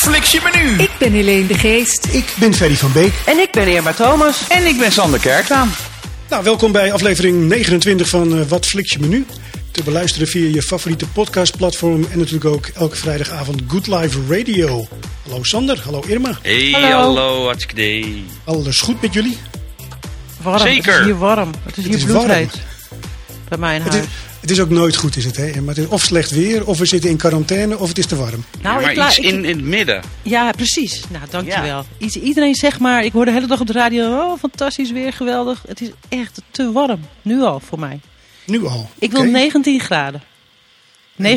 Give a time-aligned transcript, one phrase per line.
[0.00, 0.82] fliks je menu?
[0.82, 2.06] Ik ben Helene de Geest.
[2.10, 3.12] Ik ben Ferry van Beek.
[3.26, 4.48] En ik ben Irma Thomas.
[4.48, 5.70] En ik ben Sander Kerklaan.
[6.28, 9.26] Nou, welkom bij aflevering 29 van uh, Wat Fliks je Menu.
[9.70, 14.88] Te beluisteren via je favoriete podcastplatform en natuurlijk ook elke vrijdagavond Good Live Radio.
[15.28, 16.38] Hallo Sander, hallo Irma.
[16.42, 16.88] Hey, Hallo.
[16.96, 18.24] hallo, hartstikke idee.
[18.44, 19.38] Alles goed met jullie?
[20.42, 20.58] Warm.
[20.58, 20.92] Zeker.
[20.92, 21.50] Het is hier warm.
[21.64, 22.60] Het is hier is bloedheet.
[23.48, 24.06] Bij mij in Het huis.
[24.40, 25.60] Het is ook nooit goed, is het hè?
[25.60, 28.16] Maar het is of slecht weer, of we zitten in quarantaine, of het is te
[28.16, 28.44] warm.
[28.62, 30.02] Nou, maar ik la- iets ik- in, in het midden.
[30.22, 31.00] Ja, precies.
[31.10, 31.84] Nou, dankjewel.
[31.98, 35.12] Iets, iedereen zegt maar, ik hoor de hele dag op de radio, oh, fantastisch weer,
[35.12, 35.62] geweldig.
[35.66, 37.00] Het is echt te warm.
[37.22, 38.00] Nu al voor mij.
[38.46, 38.90] Nu al.
[38.98, 39.30] Ik wil Oké.
[39.30, 40.22] 19 graden.
[41.22, 41.26] 19,3.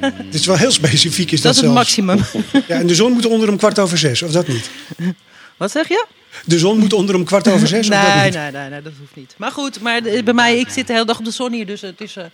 [0.00, 1.96] Het is wel heel specifiek, is Dat dat, is het zelfs.
[1.96, 2.24] maximum.
[2.68, 4.70] Ja, en de zon moet onder om kwart over zes, of dat niet?
[5.56, 6.06] Wat zeg je?
[6.44, 9.34] De zon moet onder om kwart over zes, Nee, nee, nee, nee, dat hoeft niet.
[9.36, 11.80] Maar goed, maar bij mij, ik zit de hele dag op de zon hier, dus
[11.80, 12.24] het is, eh,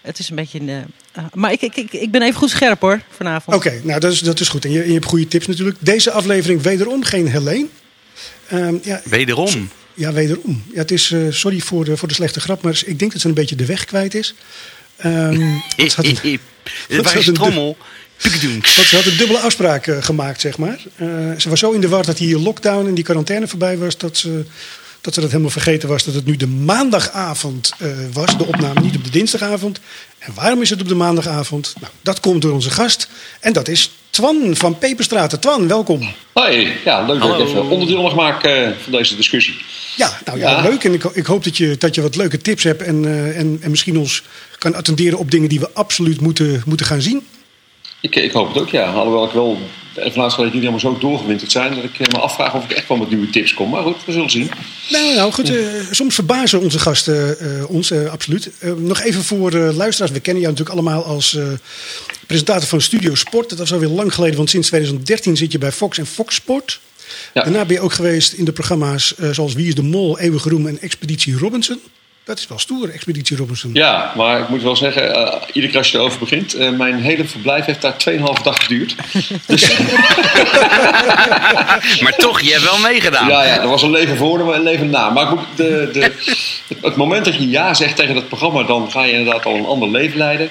[0.00, 0.60] het is een beetje...
[0.60, 3.56] een, eh, ah, maar ik, ik, ik, ik ben even goed scherp hoor, vanavond.
[3.56, 4.64] Oké, nou dat is, dat is goed.
[4.64, 5.76] En je, je hebt goede tips natuurlijk.
[5.80, 7.66] Deze aflevering wederom geen Helene.
[8.48, 9.70] Ehm, ja, Wederom.
[9.94, 10.62] ja, wederom.
[10.72, 13.20] Ja, het is, eh, sorry voor de, voor de slechte grap, maar ik denk dat
[13.20, 14.34] ze een beetje de weg kwijt is.
[14.96, 15.32] Ehm,
[15.76, 16.40] ze had een,
[17.04, 17.76] had trommel?
[18.22, 20.78] Want ze had een dubbele afspraak eh, gemaakt, zeg maar.
[20.96, 21.06] Eh,
[21.38, 23.98] ze was zo in de war dat hier lockdown en die quarantaine voorbij was...
[23.98, 24.44] dat ze
[25.00, 28.38] dat, ze dat helemaal vergeten was dat het nu de maandagavond eh, was.
[28.38, 29.80] De opname, niet op de dinsdagavond.
[30.18, 31.74] En waarom is het op de maandagavond?
[31.80, 33.08] Nou, dat komt door onze gast.
[33.40, 35.40] En dat is Twan van Peperstraten.
[35.40, 36.12] Twan, welkom.
[36.32, 37.42] Hoi, ja, leuk dat Hallo.
[37.42, 39.54] ik even onderdeel mag maken eh, van deze discussie.
[39.96, 40.62] Ja, nou ja, Ja.
[40.62, 40.84] leuk.
[40.84, 43.58] En ik, ik hoop dat je, dat je wat leuke tips hebt en, eh, en,
[43.60, 44.22] en misschien ons
[44.58, 47.26] kan attenderen op dingen die we absoluut moeten, moeten gaan zien.
[48.00, 48.92] Ik, ik hoop het ook, ja.
[48.92, 49.58] Alhoewel ik wel
[49.94, 51.74] ervan uitga dat ik niet helemaal zo doorgewinterd zijn...
[51.74, 53.70] dat ik eh, me afvraag of ik echt wel met nieuwe tips kom.
[53.70, 54.50] Maar goed, we zullen zien.
[54.90, 55.56] Nou, nou goed, eh,
[55.90, 58.50] soms verbazen onze gasten eh, ons, eh, absoluut.
[58.58, 60.12] Eh, nog even voor eh, luisteraars.
[60.12, 61.46] We kennen jou natuurlijk allemaal als eh,
[62.26, 63.48] presentator van Studio Sport.
[63.48, 66.80] Dat was alweer lang geleden, want sinds 2013 zit je bij Fox en Fox Sport.
[67.34, 67.42] Ja.
[67.42, 70.48] Daarna ben je ook geweest in de programma's eh, zoals Wie is de Mol, Eeuwige
[70.48, 71.80] Roem en Expeditie Robinson.
[72.30, 73.70] Dat is wel stoer, Expeditie Robinson.
[73.74, 76.54] Ja, maar ik moet wel zeggen, eh, iedere keer als je erover begint...
[76.54, 78.94] eh, mijn hele verblijf heeft daar 2,5 dag geduurd.
[79.46, 79.68] Dus
[82.02, 83.28] Maar toch, je hebt wel meegedaan.
[83.28, 85.10] ja, ja, er was een leven voor en een leven na.
[85.10, 86.12] Maar ik moet de, de,
[86.82, 88.62] het moment dat je ja zegt tegen dat programma...
[88.62, 90.50] dan ga je inderdaad al een ander leven leiden.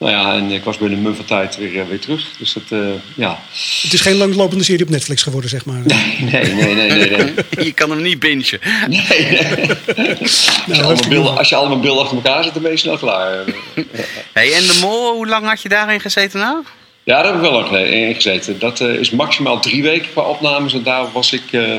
[0.00, 2.26] Nou ja, en ik was binnen een mum van tijd weer, eh, weer terug.
[2.38, 2.78] Dus dat, eh,
[3.14, 3.38] ja...
[3.82, 5.82] Het is geen langlopende serie op Netflix geworden, zeg maar.
[5.86, 7.10] Nee, nee, nee, nee.
[7.10, 7.34] nee.
[7.66, 8.60] Je kan hem niet bingen.
[8.88, 10.16] Nee, nee.
[10.20, 12.96] Als, je allemaal beelden, als je allemaal beelden achter elkaar zet, dan ben je snel
[12.96, 13.44] klaar.
[14.32, 16.64] Hey, en de mol, hoe lang had je daarin gezeten nou?
[17.10, 18.58] Ja, daar heb ik wel lang in gezeten.
[18.58, 20.72] Dat eh, is maximaal drie weken qua opnames.
[20.72, 21.74] En daar was ik, eh,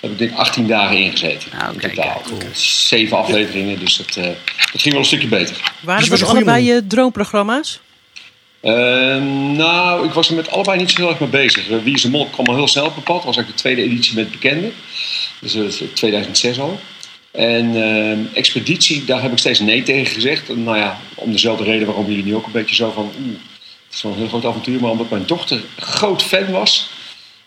[0.00, 1.50] heb ik denk 18 dagen in gezeten.
[1.52, 2.22] Ah, oké, in totaal.
[2.24, 2.40] cool.
[2.52, 4.24] Zeven afleveringen, dus dat, eh,
[4.72, 5.56] dat ging wel een stukje beter.
[5.80, 7.80] Waren Dus dat goeie allebei je droomprogramma's?
[8.60, 9.22] Eh,
[9.56, 11.68] nou, ik was er met allebei niet zo heel erg mee bezig.
[11.68, 13.16] Eh, Wie is de Mol kwam al heel snel op mijn pad.
[13.16, 14.72] Dat was eigenlijk de tweede editie met bekenden.
[15.40, 16.80] Dus dat is 2006 al.
[17.30, 20.48] En eh, Expeditie, daar heb ik steeds nee tegen gezegd.
[20.48, 23.12] En, nou ja, om dezelfde reden waarom jullie nu ook een beetje zo van...
[23.20, 23.38] Oeh,
[23.86, 24.80] het is wel een heel groot avontuur.
[24.80, 26.90] Maar omdat mijn dochter groot fan was...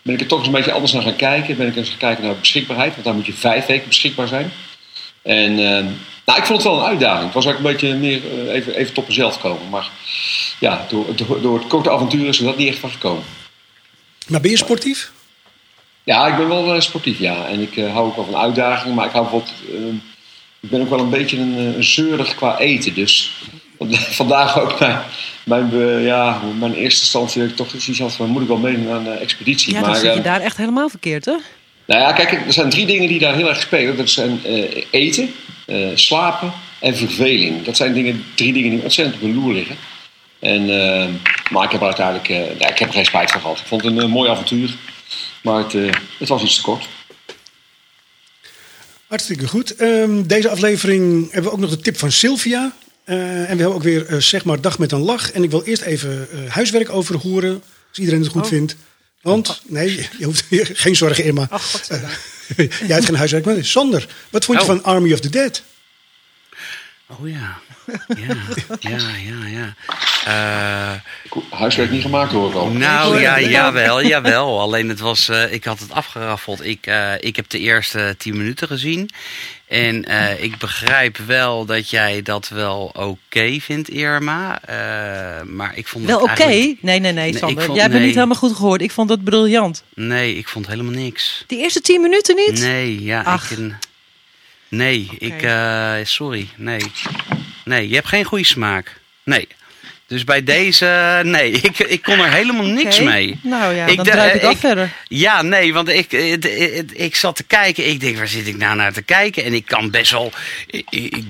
[0.02, 1.56] ben ik er toch eens een beetje anders naar gaan kijken.
[1.56, 2.92] Ben ik eens gaan kijken naar beschikbaarheid.
[2.92, 4.52] Want daar moet je vijf weken beschikbaar zijn.
[5.22, 5.84] En eh,
[6.24, 7.24] nou, ik vond het wel een uitdaging.
[7.24, 9.68] Het was eigenlijk een beetje meer eh, even, even tot mezelf komen.
[9.70, 9.90] Maar
[10.60, 13.24] ja, door, door, door het korte avontuur is er dat niet echt van gekomen.
[14.26, 15.12] Maar ben je sportief?
[16.04, 17.46] Ja, ik ben wel eh, sportief, ja.
[17.46, 18.94] En ik hou ook wel van uitdagingen.
[18.94, 19.54] Maar ik hou bijvoorbeeld...
[20.60, 22.94] ik ben ook wel een beetje een, een zeurig qua eten.
[22.94, 23.30] Dus
[24.20, 24.98] vandaag ook mijn,
[25.44, 28.28] mijn, eh, ja, mijn eerste instantie dat ik toch zoiets had van...
[28.28, 29.72] moet ik wel meedoen aan de expeditie?
[29.72, 31.34] Ja, maar, dan zit je eh, daar echt helemaal verkeerd, hè?
[31.86, 33.96] Nou ja, kijk, er zijn drie dingen die daar heel erg spelen.
[33.96, 35.30] Dat zijn eh, eten,
[35.66, 37.64] eh, slapen en verveling.
[37.64, 39.76] Dat zijn dingen, drie dingen die ontzettend op de loer liggen.
[40.42, 41.08] En, eh,
[41.50, 43.58] maar ik heb er uiteindelijk eh, ja, ik heb er geen spijt van gehad.
[43.58, 44.76] Ik vond het een eh, mooi avontuur.
[45.42, 46.88] Maar het, eh, het was iets te kort.
[49.06, 49.76] Hartstikke goed.
[49.76, 52.72] Ehm, deze aflevering hebben we ook nog de tip van Sylvia.
[53.04, 55.32] Eh, en we hebben ook weer eh, zeg maar dag met een lach.
[55.32, 57.62] En ik wil eerst even eh, huiswerk over horen.
[57.88, 58.48] Als iedereen het goed Oh.
[58.48, 58.76] vindt.
[59.22, 60.44] Want, nee, je hoeft
[60.84, 61.46] geen zorgen Irma.
[61.50, 62.12] Ach, godzijdank.
[62.56, 63.44] Jij hebt geen huiswerk.
[63.44, 64.70] Maar Sander, wat vond je Oh.
[64.70, 65.62] van Army of the Dead?
[67.06, 67.58] Oh ja.
[68.08, 68.36] Ja,
[68.80, 69.74] ja, ja, ja.
[70.24, 71.00] Eh,
[71.58, 72.70] Huiswerk niet gemaakt hoor ik al.
[72.70, 74.60] nou ja, jawel, jawel.
[74.60, 76.64] Alleen het was, eh, ik had het afgeraffeld.
[76.64, 79.10] Ik, eh, ik heb de eerste tien minuten gezien.
[79.72, 84.60] En eh, ik begrijp wel dat jij dat wel oké vindt, Irma.
[84.64, 86.42] Eh, maar ik vond Wel het oké?
[86.42, 87.62] eigenlijk- Nee, nee, nee, Sander.
[87.64, 87.96] vond- Jij hebt nee.
[87.98, 88.82] het niet helemaal goed gehoord.
[88.82, 89.84] Ik vond dat briljant.
[89.94, 91.44] Nee, ik vond helemaal niks.
[91.46, 92.60] Die eerste tien minuten niet?
[92.60, 93.50] Nee, ja, Ach.
[93.50, 93.58] ik...
[94.68, 95.42] Nee, ik...
[95.42, 96.80] eh, sorry, nee.
[97.64, 99.00] Nee, je hebt geen goede smaak.
[99.24, 99.48] Nee.
[100.12, 103.38] Dus bij deze, nee, ik, ik kon er helemaal niks mee.
[103.42, 104.92] Nou ja, Ik dan druip ik ik- af verder.
[105.08, 107.88] Ja, nee, want ik, ik, ik, ik zat te kijken.
[107.88, 109.44] Ik denk, waar zit ik nou naar te kijken?
[109.44, 110.32] En ik kan best wel,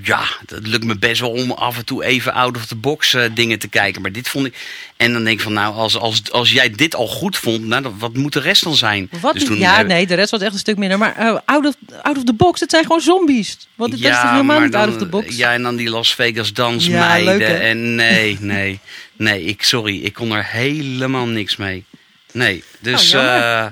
[0.03, 3.15] ja, dat lukt me best wel om af en toe even out of the box
[3.15, 4.03] eh, dingen te kijken.
[4.03, 4.55] Maar dit vond ik,
[5.03, 7.87] en dan denk ik van, nou, als, als, als jij dit al goed vond, nou,
[7.99, 9.09] wat moet de rest dan zijn?
[9.21, 9.35] Wat?
[9.35, 10.99] Dus toen ja, heb- nee, de rest was echt een stuk minder.
[10.99, 13.57] Maar eh, out, of, out of the box, het zijn gewoon zombies.
[13.75, 15.37] Wat, dat is toch helemaal niet out of the box?
[15.37, 17.61] Ja, en dan die Las Vegas Ja, dansmeiden.
[17.61, 18.79] en nee, nee,
[19.17, 21.85] nee, ik, sorry, ik kon er helemaal niks mee.
[22.33, 23.67] Nee, dus Oh, eh,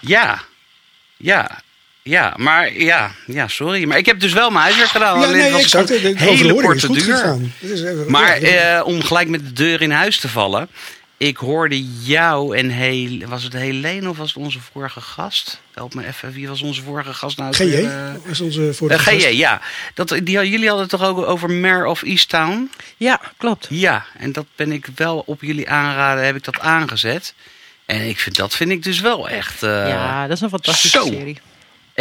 [0.00, 0.42] ja,
[1.16, 1.62] ja,
[2.10, 3.84] ja, maar ja, ja, sorry.
[3.84, 5.20] Maar ik heb dus wel mijn huiswerk gedaan.
[5.20, 5.90] Ja, alleen nee, was exact.
[5.90, 7.36] een hele is korte goed duur.
[7.60, 10.68] is, Maar ja, eh, om gelijk met de deur in huis te vallen.
[11.16, 15.60] Ik hoorde jou en Hel was het Helene of was het onze vorige gast?
[15.74, 17.54] Help me even, wie was onze vorige gast nou?
[17.54, 18.14] GJ eh?
[18.26, 19.16] was onze vorige Eh, gast.
[19.16, 19.60] GJ, ja.
[19.94, 22.70] Dat, die, jullie hadden het toch ook over Mare of Easttown?
[22.96, 23.66] Ja, klopt.
[23.70, 27.34] Ja, en dat ben ik wel op jullie aanraden, heb ik dat aangezet.
[27.86, 29.62] En ik vind, dat vind ik dus wel echt...
[29.62, 31.06] eh, ja, dat is een fantastische zo.
[31.06, 31.38] serie.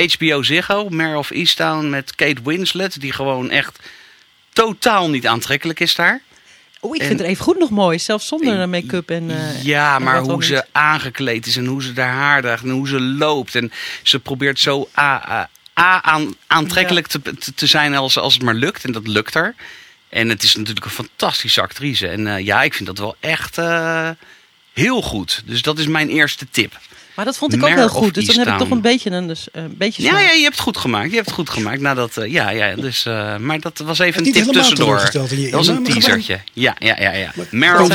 [0.07, 3.01] HBO Ziggo, Mare of Easttown met Kate Winslet...
[3.01, 3.79] die gewoon echt
[4.53, 6.21] totaal niet aantrekkelijk is daar.
[6.79, 7.99] Oh, ik En- vind het even goed nog mooi.
[7.99, 9.29] Zelfs zonder eh, make-up en...
[9.31, 10.65] eh, ja, en maar hoe ze niet.
[10.71, 13.55] aangekleed is en hoe ze haar haar draagt en hoe ze loopt.
[13.55, 13.71] En
[14.03, 15.49] ze probeert zo a, a,
[15.79, 18.83] a- aan, aantrekkelijk te, te, te zijn als, als het maar lukt.
[18.83, 19.55] En dat lukt er.
[20.09, 22.07] En het is natuurlijk een fantastische actrice.
[22.07, 24.09] En eh, ja, ik vind dat wel echt eh,
[24.73, 25.41] heel goed.
[25.45, 26.79] Dus dat is mijn eerste tip.
[27.19, 28.13] Maar dat vond ik ook heel goed.
[28.13, 30.21] Dus dan heb ik toch een beetje een, dus, eh, een beetje Ja, smaak.
[30.21, 31.09] ja, je hebt het goed gemaakt.
[31.09, 31.81] Je hebt het goed gemaakt.
[31.81, 35.09] Nadat, eh, ja, ja, dus, eh, maar dat was even een tip tussendoor.
[35.11, 36.39] Dat was een teasertje.
[36.53, 37.11] Ja, ja, ja.
[37.11, 37.31] ja.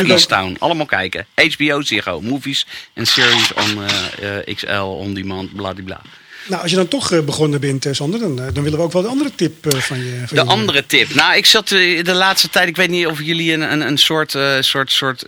[0.05, 0.57] Easttown.
[0.59, 1.27] Allemaal kijken.
[1.35, 2.21] HBO Ziggo.
[2.21, 6.01] Movies en series on eh, eh, XL, on demand, bladibla.
[6.47, 8.85] Nou, als je dan toch eh, begonnen bent, eh, Sander, dan, eh, dan willen we
[8.85, 10.23] ook wel de andere tip van je.
[10.27, 11.15] Van De je- andere tip.
[11.15, 14.31] Nou, ik zat de laatste tijd, ik weet niet of jullie een, een, een soort,
[14.61, 15.25] soort, soort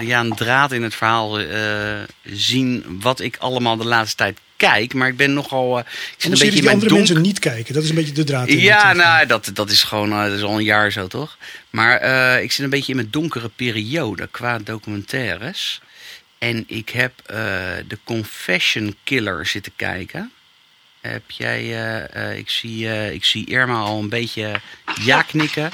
[0.00, 1.38] ja, een draad in het verhaal
[2.24, 4.94] zien wat ik allemaal de laatste tijd kijk.
[4.94, 7.00] Maar ik ben nogal, eh, ik zit Andere een beetje die andere donk.
[7.06, 7.74] mensen niet kijken.
[7.74, 8.48] Dat is een beetje de draad.
[8.48, 11.36] in Ja, nou, dat, dat is gewoon dat is al een jaar zo, toch?
[11.70, 12.02] Maar
[12.42, 15.80] ik zit een beetje in mijn donkere periode qua documentaires.
[16.38, 17.36] En ik heb eh
[17.88, 20.32] The Confession Killer zitten kijken.
[21.00, 24.60] Heb jij, eh, eh, ik, zie, ik zie Irma al een beetje
[25.00, 25.70] ja knikken.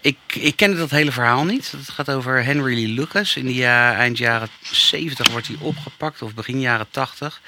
[0.00, 1.70] Ik, ik kende dat hele verhaal niet.
[1.70, 3.36] Het gaat over Henry Lee Lucas.
[3.36, 7.40] In de eind jaren 70 wordt hij opgepakt, of begin jaren 80.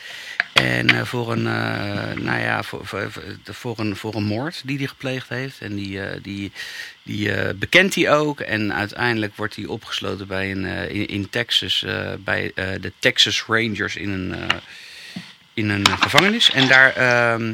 [0.53, 3.13] En eh, voor, een, eh, nou ja, voor, voor,
[3.45, 5.61] voor, een, voor een moord die hij gepleegd heeft.
[5.61, 6.53] En die, eh, die,
[7.03, 8.41] die bekent hij ook.
[8.41, 11.85] En uiteindelijk wordt hij opgesloten bij een, in, in Texas,
[12.19, 14.35] bij de Texas Rangers in een,
[15.55, 16.51] in een gevangenis.
[16.51, 17.53] En daar ehm,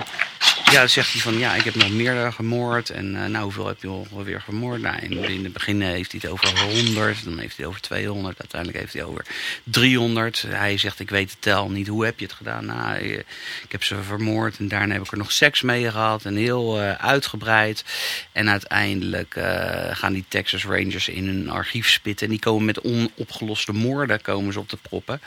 [0.64, 2.90] ja, zegt hij van ja, ik heb nog meer gemoord.
[2.90, 4.81] En eh, nou, hoeveel heb je ongeveer vermoord?
[4.81, 8.81] Nou, in, het begin heeft hij het over 100, dan heeft hij over 200, uiteindelijk
[8.81, 9.25] heeft hij over
[9.64, 10.44] 300.
[10.46, 12.66] Hij zegt ik weet de tel niet, hoe heb je het gedaan?
[12.66, 13.19] Nou, eh,
[13.62, 16.81] ik heb ze vermoord en daarna heb ik er nog seks mee gehad en heel
[16.81, 17.84] eh, uitgebreid.
[18.32, 19.37] En uiteindelijk
[19.93, 24.52] gaan die Texas Rangers in hun archief spitten en die komen met onopgeloste moorden komen
[24.52, 25.20] ze op de proppen.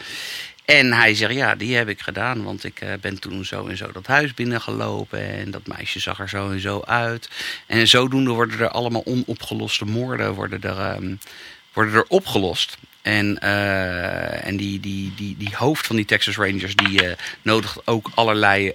[0.71, 3.77] En hij zegt, ja, die heb ik gedaan, want ik eh, ben toen zo en
[3.77, 7.29] zo dat huis binnengelopen en dat meisje zag er zo en zo uit.
[7.67, 11.15] En zodoende worden er allemaal onopgeloste moorden worden er, ehm,
[11.73, 12.77] worden er opgelost.
[13.01, 17.87] En, eh, en die, die, die, die hoofd van die Texas Rangers die eh, nodigt
[17.87, 18.73] ook allerlei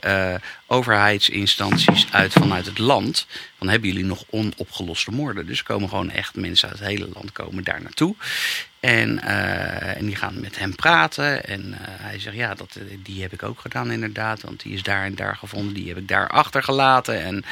[0.66, 3.26] overheidsinstanties uit vanuit het land.
[3.58, 5.46] Dan hebben jullie nog onopgeloste moorden.
[5.46, 8.14] Dus komen gewoon echt mensen uit het hele land komen daar naartoe.
[8.86, 11.44] En, eh, en die gaan met hem praten.
[11.44, 14.40] En eh, hij zegt, ja, dat, eh, die heb ik ook gedaan inderdaad.
[14.40, 15.74] Want die is daar en daar gevonden.
[15.74, 17.22] Die heb ik daar achtergelaten.
[17.24, 17.44] En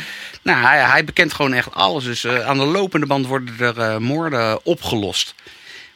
[0.42, 2.04] nou, hij, hij bekent gewoon echt alles.
[2.04, 5.34] Dus aan de lopende band worden er moorden opgelost.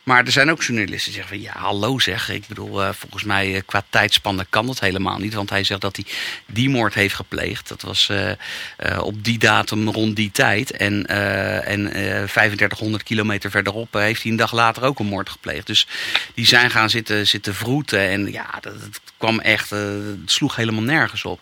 [0.08, 2.30] Maar er zijn ook journalisten die zeggen van ja, hallo zeg.
[2.30, 5.34] Ik bedoel, eh, volgens mij eh, qua tijdspannen kan dat helemaal niet.
[5.34, 6.04] Want hij zegt dat hij
[6.46, 7.68] die moord heeft gepleegd.
[7.68, 10.70] Dat was eh, op die datum rond die tijd.
[10.70, 15.66] En, en eh 3500 kilometer verderop heeft hij een dag later ook een moord gepleegd.
[15.66, 15.86] Dus
[16.34, 18.00] die zijn gaan zitten, zitten vroeten.
[18.00, 21.40] En ja, dat, dat kwam echt, het sloeg helemaal nergens op.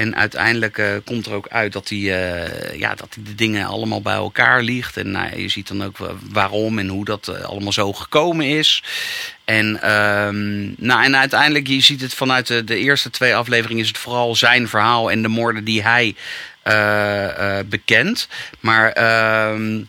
[0.00, 3.66] En uiteindelijk eh, komt er ook uit dat hij, eh, ja, dat hij de dingen
[3.66, 4.96] allemaal bij elkaar ligt.
[4.96, 8.46] En nou, je ziet dan ook wa- waarom en hoe dat eh, allemaal zo gekomen
[8.46, 8.82] is.
[9.44, 13.88] En, ehm, nou, en uiteindelijk, je ziet het vanuit de, de eerste twee afleveringen, is
[13.88, 16.14] het vooral zijn verhaal en de moorden die hij
[17.66, 18.28] bekent.
[18.60, 19.80] Maar ehm,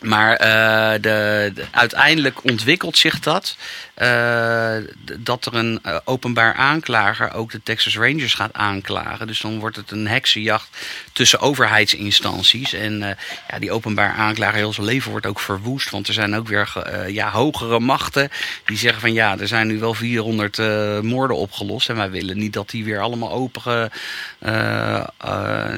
[0.00, 3.56] Maar eh, de, de- uiteindelijk ontwikkelt zich dat.
[3.94, 4.76] eh,
[5.18, 9.26] dat er een eh, openbaar aanklager ook de Texas Rangers gaat aanklagen.
[9.26, 10.68] Dus dan wordt het een heksenjacht
[11.12, 12.72] tussen overheidsinstanties.
[12.72, 13.16] En
[13.50, 15.90] ja, die openbaar aanklager, heel zijn leven wordt ook verwoest.
[15.90, 16.72] Want er zijn ook weer
[17.08, 18.30] ja, hogere machten
[18.64, 21.88] die zeggen van ja, er zijn nu wel 400 eh, moorden opgelost.
[21.88, 23.90] En wij willen niet dat die weer allemaal open.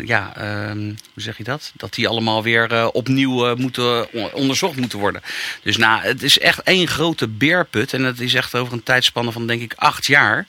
[0.05, 0.79] ja, ehm,
[1.14, 1.73] hoe zeg je dat?
[1.75, 5.23] Dat die allemaal weer opnieuw moeten onderzocht moeten worden.
[5.62, 7.92] Dus nou, het is echt één grote beerput.
[7.92, 10.47] En dat is echt over een tijdspanne van denk ik acht jaar.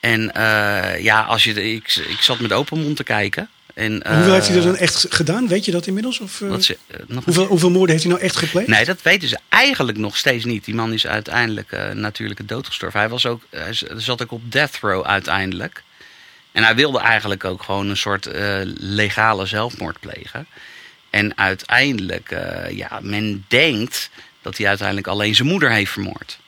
[0.00, 3.48] En eh, ja, als je, de- ik, ik zat met open mond te kijken.
[3.74, 5.48] En, eh, Hoeveel heeft hij er dan echt gedaan?
[5.48, 6.20] Weet je dat inmiddels?
[6.20, 8.68] Of, eh, ze- eh, hoeveel, hoeveel moorden heeft hij nou echt gepleegd?
[8.68, 10.64] Nee, dat weten ze eigenlijk nog steeds niet.
[10.64, 13.00] Die man is uiteindelijk eh natuurlijke dood gestorven.
[13.00, 15.82] Hij, was ook, hij zat ook op death row uiteindelijk.
[16.52, 20.46] En hij wilde eigenlijk ook gewoon een soort eh, legale zelfmoord plegen.
[21.12, 24.10] En uiteindelijk, eh, ja, men denkt
[24.42, 26.38] dat hij uiteindelijk alleen zijn moeder heeft vermoord.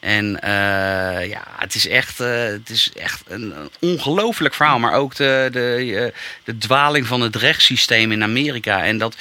[0.00, 4.78] En eh, ja, het is echt, eh, het is echt een, ongelooflijk verhaal.
[4.78, 6.12] Maar ook de, de,
[6.44, 8.84] de dwaling van het rechtssysteem in Amerika.
[8.84, 9.16] En dat,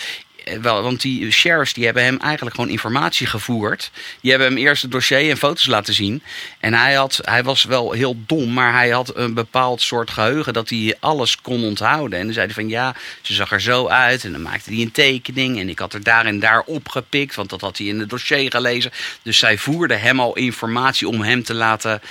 [0.62, 3.92] wel, want die sheriffs die hebben hem eigenlijk gewoon informatie gevoerd.
[4.22, 6.24] Die hebben hem eerst het dossier en foto's laten zien.
[6.60, 10.54] En hij, had, hij was wel heel dom, maar hij had een bepaald soort geheugen
[10.54, 12.20] dat hij alles kon onthouden.
[12.20, 14.24] En dan zei van ja, ze zag er zo uit.
[14.24, 15.60] En dan maakte hij een tekening.
[15.60, 18.52] En ik had er daar en daar opgepikt, want dat had hij in het dossier
[18.52, 18.92] gelezen.
[19.22, 22.02] Dus zij voerden hem al informatie om hem te laten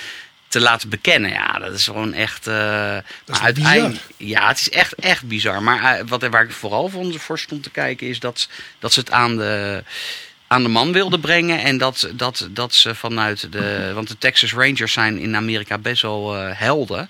[0.47, 1.31] te laten bekennen.
[1.31, 2.47] Ja, dat is gewoon echt.
[2.47, 4.27] eh, uiteindelijk- bizar.
[4.41, 5.63] Ja, het is echt, echt bizar.
[5.63, 8.47] Maar eh, wat, waar ik vooral voor, voor stond te kijken, is dat,
[8.79, 9.83] dat ze het aan de,
[10.47, 11.59] aan de man wilden brengen.
[11.63, 13.91] En dat, dat, dat ze vanuit de.
[13.93, 17.09] Want de Texas Rangers zijn in Amerika best wel eh, helden.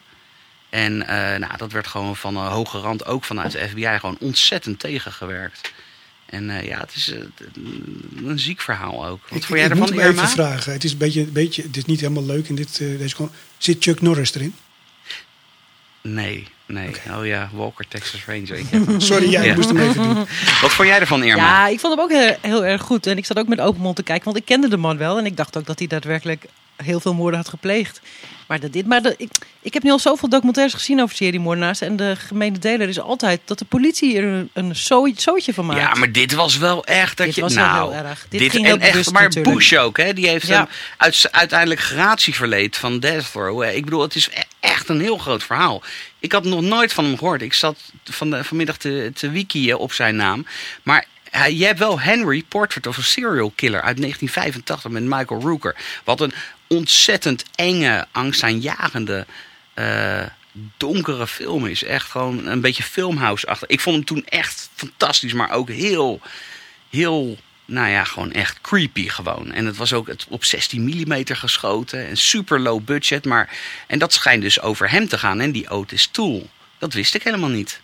[0.69, 0.97] En
[1.39, 5.71] nou, dat werd gewoon van een hoge rand, ook vanuit de FBI, gewoon ontzettend tegengewerkt.
[6.27, 7.19] En eh, ja, het is eh,
[8.25, 9.19] een ziek verhaal ook.
[9.29, 10.27] Wat ik, vond jij ik ervan, moet hem even Irma?
[10.27, 10.73] vragen.
[10.73, 13.15] Het is een beetje, een beetje, het is niet helemaal leuk in dit, eh, deze
[13.15, 14.55] kon- Zit Chuck Norris erin?
[16.01, 16.91] Nee, nee.
[17.17, 18.57] Oh ja, Walker, Texas Ranger.
[18.57, 18.65] Ik.
[18.97, 19.55] Sorry, jij Ja.
[19.55, 20.15] moest hem even doen.
[20.61, 21.43] Wat vond jij ervan, Irma?
[21.43, 23.07] Ja, ik vond hem ook heel, heel erg goed.
[23.07, 25.17] En ik zat ook met open mond te kijken, want ik kende de man wel.
[25.17, 26.45] En ik dacht ook dat hij daadwerkelijk
[26.83, 28.01] heel veel moorden had gepleegd.
[28.47, 29.29] Maar, dat dit, maar dat, ik,
[29.61, 31.81] ik heb nu al zoveel documentaires gezien over seriemoordenaars.
[31.81, 35.79] En de gemene deler is altijd dat de politie er een, een zootje van maakt.
[35.79, 37.41] Ja, maar dit was wel echt dat Dit je.
[37.41, 38.25] was nou, heel erg.
[38.29, 39.55] Dit ging en heel echt, bewust maar natuurlijk.
[39.55, 40.13] Bush ook, hè?
[40.13, 40.55] Die heeft Ja.
[40.57, 40.67] hem
[40.97, 43.63] uit, uiteindelijk gratie verleend van Death Row.
[43.63, 45.81] Ik bedoel, het is e- echt een heel groot verhaal.
[46.19, 47.41] Ik had nog nooit van hem gehoord.
[47.41, 50.45] Ik zat van de, vanmiddag te, te wikieën op zijn naam.
[50.83, 55.41] Maar hij, je hebt wel Henry, Portrait of a Serial Killer uit 1985 met Michael
[55.41, 55.75] Rooker.
[56.03, 56.33] Wat een
[56.67, 59.25] ontzettend enge, angstaanjagende.
[59.73, 60.23] eh,
[60.77, 61.83] donkere film is.
[61.83, 63.67] Echt gewoon een beetje filmhouse-achtig.
[63.69, 66.21] Ik vond hem toen echt fantastisch, maar ook heel,
[66.89, 69.51] heel, nou ja, gewoon echt creepy gewoon.
[69.51, 73.25] En het was ook het op 16 mm geschoten en super low budget.
[73.25, 73.57] Maar,
[73.87, 76.49] en dat schijnt dus over hem te gaan en die Otis Tool.
[76.77, 77.81] Dat wist ik helemaal niet.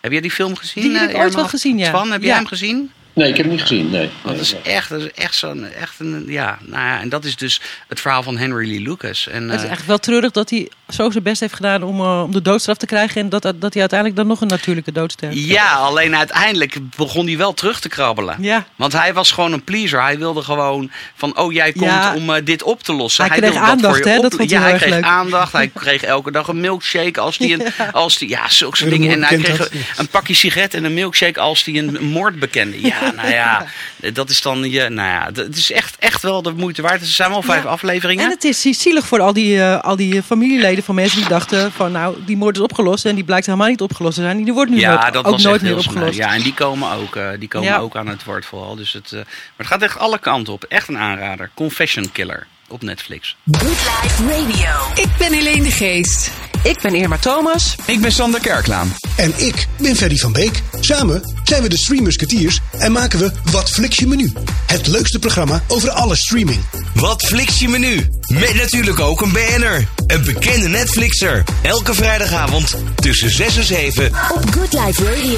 [0.00, 0.82] Heb jij die film gezien?
[0.82, 1.88] Die heb ik eh, ooit wel gezien, ja.
[1.88, 2.36] Twan, heb jij Ja.
[2.36, 2.92] hem gezien?
[3.12, 3.90] Nee, ik heb hem niet gezien.
[3.90, 4.10] Nee.
[4.24, 7.36] Dat is echt, dat is echt zo'n, echt een, ja, nou ja, en dat is
[7.36, 9.26] dus het verhaal van Henry Lee Lucas.
[9.28, 12.00] En, Het is eh, eigenlijk wel treurig dat hij zo zijn best heeft gedaan om,
[12.00, 13.20] eh, om de doodstraf te krijgen.
[13.20, 15.38] En dat, dat hij uiteindelijk dan nog een natuurlijke dood sterft.
[15.44, 18.36] ja, alleen uiteindelijk begon hij wel terug te krabbelen.
[18.40, 18.66] Ja.
[18.76, 20.02] Want hij was gewoon een pleaser.
[20.02, 22.14] Hij wilde gewoon van, oh jij komt Ja.
[22.14, 23.24] om eh, dit op te lossen.
[23.24, 24.20] Hij kreeg wilde dat aandacht, voor je hè?
[24.20, 25.04] Dat vond hij ja, hij erg kreeg leuk.
[25.04, 25.52] aandacht.
[25.52, 27.62] Hij kreeg elke dag een milkshake als hij een,
[27.92, 29.10] als die, ja, zulke soort dingen.
[29.12, 32.80] En hij kreeg een pakje sigaret en een milkshake als hij een moord bekende.
[32.80, 33.66] Ja, nou ja,
[34.12, 37.00] dat is dan je, nou ja, het is echt, echt wel de moeite waard.
[37.00, 37.68] Er zijn wel vijf Ja.
[37.68, 38.24] afleveringen.
[38.24, 41.72] En het is zielig voor al die, eh, al die familieleden van mensen die dachten
[41.72, 44.44] van nou, die moord is opgelost en die blijkt helemaal niet opgelost te zijn.
[44.44, 45.84] Die wordt nu Ja, nooit, dat ook was nooit meer snel.
[45.94, 46.16] opgelost.
[46.18, 47.78] Ja, en die komen ook, eh, die komen Ja.
[47.78, 48.76] ook aan het woord vooral.
[48.76, 49.26] Dus het, eh, maar
[49.56, 50.64] het gaat echt alle kanten op.
[50.64, 51.50] Echt een aanrader.
[51.54, 53.36] Confession Killer op Netflix.
[53.50, 55.02] Good Life Radio.
[55.02, 56.30] Ik ben Helene de Geest.
[56.62, 57.74] Ik ben Irma Thomas.
[57.86, 58.92] Ik ben Sander Kerklaan.
[59.16, 60.62] En ik ben Ferdy van Beek.
[60.80, 64.32] Samen zijn we de Stream Musketeers en maken we Wat Flix je menu.
[64.66, 66.60] Het leukste programma over alle streaming.
[66.94, 68.08] Wat fliks je menu?
[68.28, 69.86] Met natuurlijk ook een BN'er.
[70.06, 71.44] Een bekende Netflixer.
[71.62, 74.06] Elke vrijdagavond tussen 6 en 7.
[74.06, 75.34] Op Good Life Radio.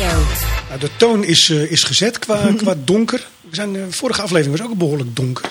[0.69, 3.26] Nou, de toon is, eh, is gezet qua, qua donker.
[3.50, 5.50] We zijn, de vorige aflevering was ook behoorlijk donker.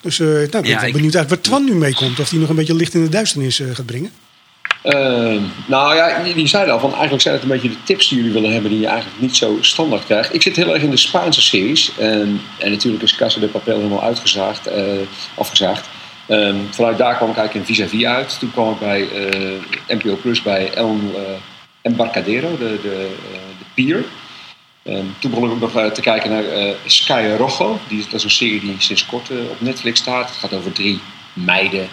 [0.00, 2.20] Dus eh, nou, ik ben Ja, wel ik- benieuwd uit waar Twan nu meekomt.
[2.20, 4.10] Of hij nog een beetje licht in de duisternis eh, gaat brengen.
[4.82, 8.18] Ehm, nou ja, jullie zeiden al van eigenlijk zijn het een beetje de tips die
[8.18, 10.34] jullie willen hebben die je eigenlijk niet zo standaard krijgt.
[10.34, 13.76] Ik zit heel erg in de Spaanse series en, en natuurlijk is Casa de Papel
[13.76, 14.82] helemaal uitgezaagd, eh,
[15.34, 15.88] afgezaagd.
[16.26, 18.38] Ehm, vanuit daar kwam ik eigenlijk in Vis-a-Vis uit.
[18.38, 21.20] Toen kwam ik bij eh, NPO Plus bij El eh,
[21.82, 23.14] Embarcadero, de, de,
[23.58, 24.04] de pier.
[25.18, 26.44] Toen begon ik nog te kijken naar
[26.84, 27.78] Sky Rojo.
[27.88, 30.28] Die, dat is een serie die sinds kort op Netflix staat.
[30.28, 31.00] Het gaat over drie
[31.32, 31.88] meiden,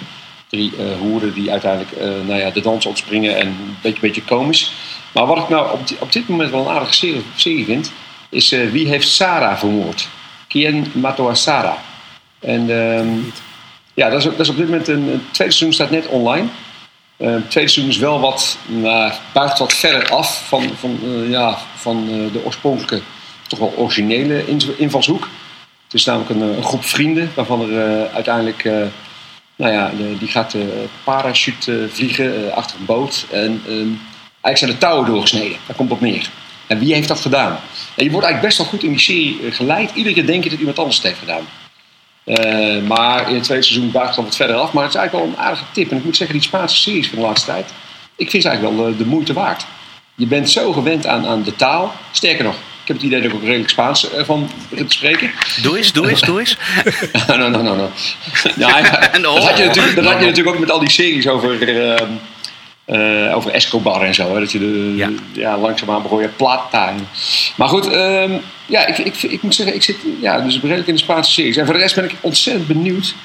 [0.54, 4.24] drie eh, hoeren die uiteindelijk eh, nou ja, de dans ontspringen en een beetje, beetje
[4.24, 4.72] komisch.
[5.12, 7.92] Maar wat ik nou op, op dit moment wel een aardige serie, serie vind,
[8.30, 10.08] is eh, Wie heeft Sarah vermoord?
[10.48, 11.78] Quien mató a Sarah?
[12.40, 13.10] En ehm,
[13.94, 16.48] ja, dat is, dat is op dit moment een, tweede seizoen staat net online.
[17.18, 22.06] Het tweede seizoen is wel wat, nou, buigt wat verder af van, van, ja, van
[22.34, 23.02] de oorspronkelijke,
[23.48, 25.30] toch wel originele in- invalshoek.
[25.84, 28.64] Het is namelijk een, een groep vrienden waarvan er uiteindelijk,
[29.56, 30.62] nou ja, de- die gaat eh
[31.04, 33.26] parachute eh, vliegen eh, achter een boot.
[33.32, 33.88] En ehm,
[34.42, 35.58] eigenlijk zijn de touwen doorgesneden.
[35.68, 36.30] Daar komt op neer.
[36.68, 37.60] En wie heeft dat gedaan?
[37.96, 39.92] En je wordt eigenlijk best wel goed in die serie geleid.
[39.94, 41.48] Iedere keer denk je dat iemand anders het heeft gedaan.
[42.88, 44.74] Maar in het tweede seizoen buigt het al wat verder af.
[44.74, 45.92] Maar het is eigenlijk wel een aardige tip.
[45.92, 47.74] En ik moet zeggen, die Spaanse series van de laatste tijd...
[48.16, 49.66] ik vind ze eigenlijk wel eh, de moeite waard.
[50.16, 51.94] Je bent zo gewend aan, aan de taal.
[52.12, 54.96] Sterker nog, ik heb het idee dat ik ook redelijk Spaans eh, van begin te
[54.96, 55.32] spreken.
[55.62, 56.58] Doe eens, doe eens, doe eens.
[57.28, 57.92] no, no, no, no.
[58.58, 58.82] Ja,
[59.22, 62.10] dat, had je natuurlijk, dat had je natuurlijk ook met al die series over, ehm,
[62.86, 64.34] eh, over Escobar en zo.
[64.34, 65.10] Hè, dat je de, Ja.
[65.32, 65.58] ja.
[65.58, 66.94] langzaamaan begon je plata.
[67.56, 68.32] Maar goed, ehm,
[68.66, 71.58] ja, ik, ik, ik moet zeggen, ik zit ja, dus redelijk in de Spaanse series.
[71.58, 73.16] En voor de rest ben ik ontzettend benieuwd.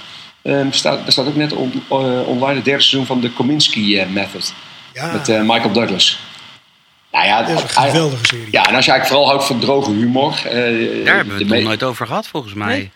[0.43, 3.99] Ehm staat, er staat ook net on- eh, online het derde seizoen van de Kominsky
[3.99, 4.53] eh, Method.
[4.95, 6.19] Ja, Met eh, Michael Douglas.
[7.13, 8.49] Nou ja, dat is een geweldige serie.
[8.51, 10.33] Ja, en als je eigenlijk vooral houdt van droge humor.
[10.45, 10.53] eh,
[11.05, 12.91] Daar hebben we het nog nooit over gehad, volgens mij.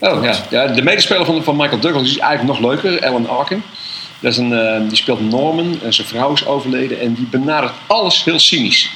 [0.00, 0.34] Oh ja.
[0.50, 3.62] ja, de medespeler van, van Michael Douglas is eigenlijk nog leuker, Alan Arkin.
[4.20, 7.72] Dat is een, eh, die speelt Norman, en zijn vrouw is overleden en die benadert
[7.86, 8.90] alles heel cynisch.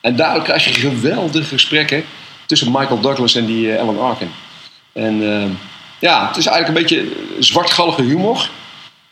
[0.00, 2.04] En daardoor krijg je geweldige gesprekken
[2.46, 4.30] tussen Michael Douglas en die eh, Alan Arkin.
[4.92, 5.48] En eh,
[5.98, 8.48] ja, het is eigenlijk een beetje zwartgallige humor,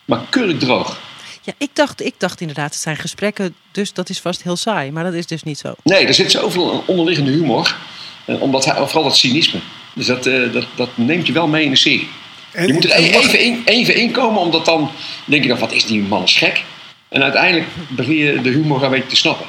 [0.05, 0.99] maar keurig droog.
[1.47, 4.91] Ja, ik dacht, ik dacht inderdaad, het zijn gesprekken, dus dat is vast heel saai.
[4.93, 5.75] Maar dat is dus niet zo.
[5.83, 7.77] Nee, er zit zoveel onderliggende humor,
[8.25, 9.59] eh, omdat hij, vooral dat cynisme.
[9.95, 12.09] Dus dat, eh, dat, dat neemt je wel mee in de serie.
[12.53, 14.91] En- Je moet er even in, even inkomen, omdat dan
[15.25, 16.63] denk je dan, wat is die man gek?
[17.09, 19.47] En uiteindelijk begin je de humor een beetje te snappen.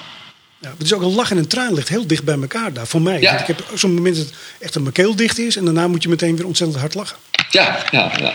[0.59, 2.87] Ja, het is ook een lach en een traan ligt heel dicht bij elkaar daar,
[2.87, 3.21] voor mij.
[3.21, 3.29] Ja.
[3.29, 5.55] Want ik heb zo'n moment dat het echt een mijn keel dicht is...
[5.55, 7.17] en daarna moet je meteen weer ontzettend hard lachen.
[7.49, 8.33] Ja, ja, ja.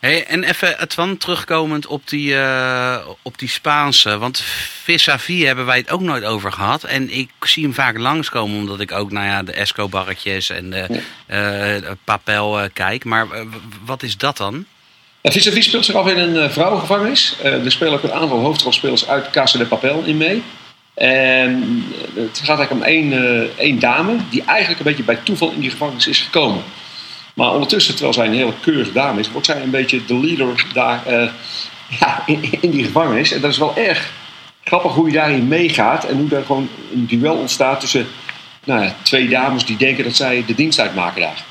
[0.00, 4.18] Hey, en even, Twan, terugkomend op die, eh, op die Spaanse.
[4.18, 4.40] Want
[4.82, 6.84] vis-à-vis hebben wij het ook nooit over gehad.
[6.84, 11.02] En ik zie hem vaak langskomen, omdat ik ook nou ja, de Escobarretjes en de
[11.26, 13.04] eh, Papel eh, kijk.
[13.04, 13.26] Maar
[13.84, 14.64] wat is dat dan?
[15.22, 17.36] Vis-à-vis speelt zich af in een vrouwengevangenis.
[17.42, 20.42] Er spelen ook een aantal hoofdrolspelers uit Casa de Papel in mee.
[20.94, 21.84] En
[22.14, 25.70] het gaat eigenlijk om één, één dame die eigenlijk een beetje bij toeval in die
[25.70, 26.62] gevangenis is gekomen.
[27.40, 30.66] Maar ondertussen, terwijl zij een hele keurige dame is, wordt zij een beetje de leader
[30.72, 31.28] daar eh,
[32.00, 32.22] ja,
[32.60, 33.32] in, die gevangenis.
[33.32, 34.12] En dat is wel erg
[34.64, 38.06] grappig hoe je daarin meegaat en hoe er gewoon een duel ontstaat tussen
[38.64, 41.44] nou ja, twee dames die denken dat zij de dienst uitmaken daar.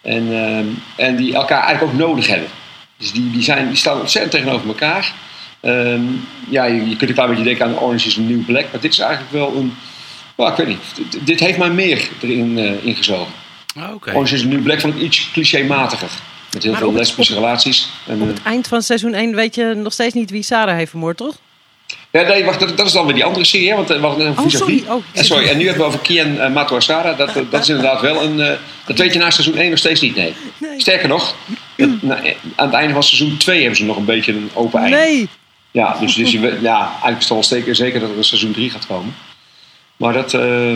[0.00, 2.48] En, ehm, en die elkaar eigenlijk ook nodig hebben.
[2.96, 5.12] Dus die, die, zijn, staan ontzettend tegenover elkaar.
[5.60, 6.02] Ehm,
[6.48, 8.66] ja, je, je kunt een beetje denken aan Orange is the New Black.
[8.72, 9.74] Maar dit is eigenlijk wel een...
[10.36, 11.24] Nou, ik weet niet.
[11.26, 13.32] Dit, heeft mij meer erin eh, ingezogen.
[13.78, 14.10] Oh, Oké.
[14.10, 16.08] Orange is New Black vond ik iets clichématiger.
[16.52, 17.88] Met heel Maar veel het- lesbische relaties.
[18.06, 20.76] En, Op eh, het eind van seizoen 1 weet je nog steeds niet wie Sarah
[20.76, 21.34] heeft vermoord, toch?
[22.10, 23.68] ja, nee, wacht, dat, dat is dan weer die andere serie.
[23.68, 24.84] Hè, want, eh, we hadden net over Oh, sorry.
[24.88, 25.48] Oh, Eh, sorry.
[25.48, 27.12] En nu hebben we over Kian uh, Matuasara.
[27.14, 28.40] Dat, eh, dat is inderdaad wel een...
[28.40, 28.52] eh,
[28.86, 30.34] dat weet je na seizoen 1 nog steeds niet, nee.
[30.58, 30.80] Nee.
[30.80, 31.34] Sterker nog,
[31.76, 34.50] eh, na- eh, aan het einde van seizoen 2 hebben ze nog een beetje een
[34.54, 34.96] open einde.
[34.96, 35.28] Nee!
[35.70, 38.24] Ja, dus, dus je, weet- ja, eigenlijk is het wel zeker, zeker dat er een
[38.24, 39.14] seizoen 3 gaat komen.
[39.96, 40.34] Maar dat...
[40.34, 40.74] eh,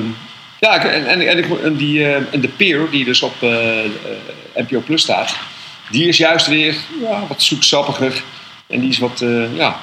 [0.62, 3.90] ja, en, en, en, die, eh, en de Peer, die dus op eh, eh,
[4.54, 5.36] NPO Plus staat...
[5.90, 8.22] die is juist weer ja, wat zoetsappiger.
[8.66, 9.24] En die is wat...
[9.54, 9.80] ja,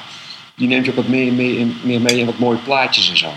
[0.56, 3.34] die neemt je ook wat meer, meer, meer mee in wat mooie plaatjes en zo.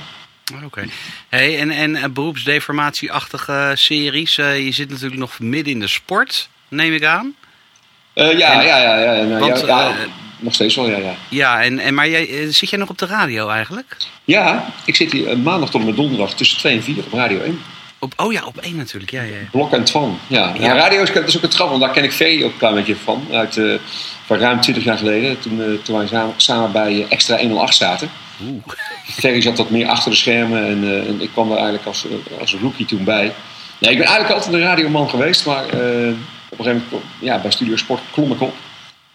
[0.64, 0.85] Oké.
[1.28, 4.35] Hey, en, en beroepsdeformatieachtige series.
[4.35, 7.35] je zit natuurlijk nog midden in de sport, neem ik aan.
[8.14, 9.94] Ja, En- ja, ja, ja, ja, Want, ja, ja,
[10.42, 11.14] nog steeds wel, ja, ja.
[11.28, 13.96] Ja, en, en, maar jij, eh, zit jij nog op de radio eigenlijk?
[14.24, 17.12] Ja, ik zit hier eh, maandag tot en met donderdag tussen 2 en 4 op
[17.12, 17.61] Radio 1.
[17.98, 19.11] Op, oh ja, op één natuurlijk.
[19.11, 19.37] Ja, ja.
[19.50, 20.18] Blok en Twan.
[20.26, 20.64] Ja, ja.
[20.64, 20.74] Ja.
[20.74, 22.74] radio is, dat is ook een trap, want daar ken ik Vee ook een klein
[22.74, 23.26] beetje van.
[23.33, 23.74] Uit, eh,
[24.26, 28.11] van ruim 20 jaar geleden, toen, toen wij samen, samen bij Extra 108 zaten.
[28.42, 28.62] Oeh.
[29.05, 32.07] Ferry zat wat meer achter de schermen en, en ik kwam er eigenlijk als,
[32.40, 33.35] als rookie toen bij.
[33.78, 37.50] Nee, ik ben eigenlijk altijd een radioman geweest, maar op een gegeven moment ja, bij
[37.50, 38.55] Studio Sport klom ik op.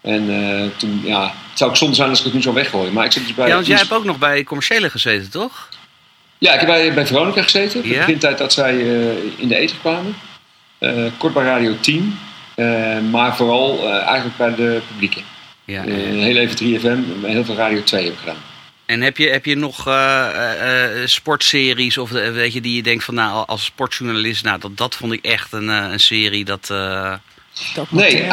[0.08, 2.92] En eh, toen, ja, het zou ook zonde zijn als ik het nu zou weggooien.
[2.92, 3.48] Maar ik zit dus bij...
[3.48, 5.68] Ja, want jij hebt ook nog bij commerciële gezeten, toch?
[6.38, 7.82] Ja, ik heb bij, bij Veronica gezeten.
[7.82, 8.00] In de Ja.
[8.00, 10.16] begintijd dat zij eh, in de eten kwamen.
[10.78, 12.18] Eh, kort bij Radio 10.
[12.54, 15.20] eh, maar vooral eigenlijk bij de publieke.
[15.64, 18.36] Ja, heel even 3FM, maar heel veel Radio 2 heb ik gedaan.
[18.86, 19.76] En heb je, heb je nog
[21.04, 25.12] sportseries of weet je, die je denkt van nou als sportjournalist, nou dat, dat vond
[25.12, 26.70] ik echt een, een serie dat.
[27.88, 28.26] Nee,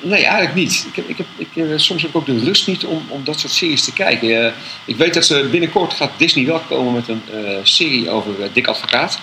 [0.00, 0.86] nee, eigenlijk niet.
[0.88, 3.24] Ik heb, ik heb, ik, eh, soms heb ik ook de rust niet om, om
[3.24, 4.44] dat soort series te kijken.
[4.46, 4.52] Eh,
[4.84, 8.48] ik weet dat ze binnenkort gaat Disney wel komen met een eh, serie over eh,
[8.52, 9.18] Dick Advocaat.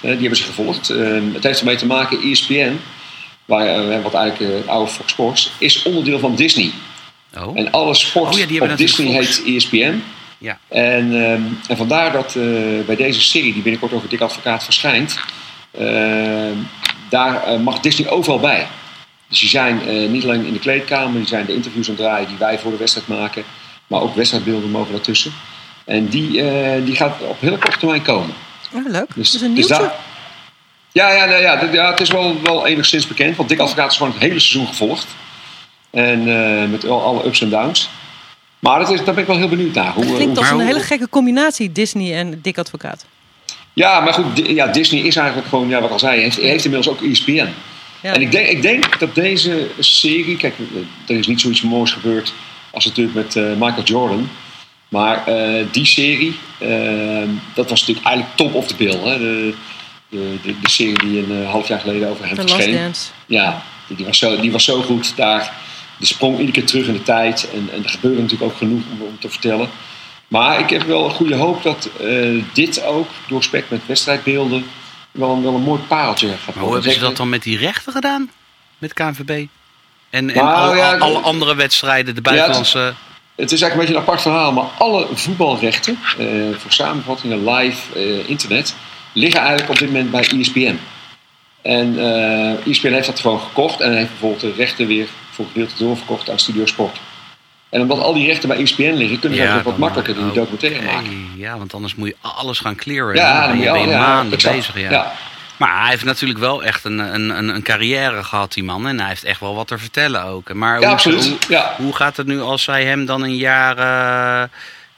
[0.00, 0.90] Die hebben ze gevolgd.
[0.90, 2.80] Eh, het heeft ermee te maken, ESPN,
[3.44, 6.70] waar, wat eigenlijk oude Fox Sports, is onderdeel van Disney.
[7.38, 7.58] oh.
[7.58, 9.42] En alle sport Oh ja, die hebben op Disney Fox.
[9.44, 10.02] heet ESPN.
[10.38, 10.58] Ja.
[10.68, 12.42] En, ehm, en vandaar dat eh,
[12.86, 15.18] bij deze serie, die binnenkort over Dick Advocaat verschijnt,
[15.70, 16.56] ehm,
[17.08, 18.66] daar mag Disney overal bij.
[19.32, 22.04] Dus die zijn eh, niet alleen in de kleedkamer, die zijn de interviews aan het
[22.04, 23.44] draaien die wij voor de wedstrijd maken,
[23.86, 25.32] maar ook wedstrijdbeelden mogen daartussen.
[25.84, 28.34] En die, eh, die gaat op hele korte termijn komen.
[28.72, 29.14] Oh, leuk.
[29.14, 29.92] Dus, dat is een dus nieuwtje.
[30.92, 33.36] ja, ja, nou ja, ja, het is wel, wel enigszins bekend.
[33.36, 35.06] Want Dick Advocaat is gewoon het hele seizoen gevolgd.
[35.90, 37.90] En eh, met al, alle ups en downs.
[38.58, 39.92] Maar dat is, daar ben ik wel heel benieuwd naar.
[39.92, 43.06] Hoe, Het klinkt als een hele gekke combinatie, Disney en Dick Advocaat.
[43.72, 46.64] Ja, maar goed, ja, Disney is eigenlijk gewoon, ja, wat ik al zei, heeft, heeft
[46.64, 47.48] inmiddels ook ESPN.
[48.02, 48.14] Ja.
[48.14, 50.54] En ik denk, ik denk dat deze serie, kijk,
[51.06, 52.32] er is niet zoiets moois gebeurd
[52.70, 54.28] als natuurlijk met eh, Michael Jordan.
[54.88, 58.98] Maar eh, die serie, eh, dat was natuurlijk eigenlijk top of the bill.
[58.98, 59.18] Hè?
[59.18, 59.54] De,
[60.08, 62.94] de, de, de serie die een half jaar geleden over hem verscheen.
[63.26, 65.16] Ja, die, die was zo, die was zo goed.
[65.16, 65.52] Daar,
[65.98, 67.48] de sprong iedere keer terug in de tijd.
[67.52, 69.70] En, en er gebeurde natuurlijk ook genoeg om, om te vertellen.
[70.28, 71.90] Maar ik heb wel een goede hoop dat
[72.52, 74.64] dit ook, doorspekt met wedstrijdbeelden,
[75.12, 76.74] wel een, wel een mooi pareltje gaat Maar hoe worden.
[76.82, 78.30] hebben ze dat dan met die rechten gedaan?
[78.78, 79.46] Met KNVB?
[80.10, 82.94] En, en Nou, alle, ja, alle de- andere wedstrijden, de buitenlandse...
[83.34, 86.26] Het is eigenlijk een beetje een apart verhaal, maar alle voetbalrechten eh,
[86.58, 88.74] voor samenvattingen, live, eh, internet,
[89.12, 90.78] liggen eigenlijk op dit moment bij ESPN.
[91.62, 95.74] En eh ESPN heeft dat gewoon gekocht en heeft bijvoorbeeld de rechten weer voor gedeelte
[95.78, 97.00] doorverkocht aan Studio Sport.
[97.72, 100.34] En omdat al die rechten bij ESPN liggen, kunnen ze Ja, wat makkelijker die oh,
[100.34, 101.04] documentaire maken.
[101.04, 103.14] Hey, ja, want anders moet je alles gaan clearen.
[103.14, 104.80] Ja, dan dan je ben al je maanden bezig.
[104.80, 104.90] Ja.
[104.90, 105.12] Ja.
[105.56, 108.88] Maar hij heeft natuurlijk wel echt een, een, een, een carrière gehad, die man.
[108.88, 110.52] En hij heeft echt wel wat te vertellen ook.
[110.52, 111.26] Maar Ja, hoe, absoluut.
[111.28, 111.74] Hoe, Ja.
[111.76, 114.48] hoe gaat het nu als zij hem dan een jaar, eh,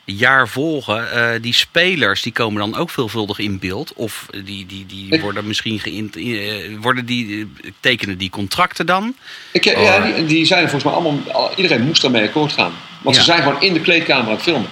[0.04, 1.12] jaar volgen?
[1.12, 3.92] Eh, die spelers die komen dan ook veelvuldig in beeld.
[3.94, 9.14] Of die, die, die worden misschien geïnt, eh, worden die, eh, tekenen die contracten dan?
[9.52, 12.72] Ik, ja, die, die zijn volgens mij allemaal, al- iedereen moest daarmee akkoord gaan.
[13.02, 13.22] Want Ja.
[13.22, 14.68] ze zijn gewoon in de kleedkamer aan het filmen.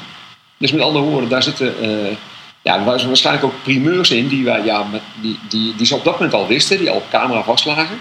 [0.59, 2.16] Dus met andere woorden, daar zitten eh,
[2.62, 6.12] ja, waarschijnlijk ook primeurs in die, wij, ja, met, die, die, die ze op dat
[6.14, 7.99] moment al wisten, die al op camera vastlagen.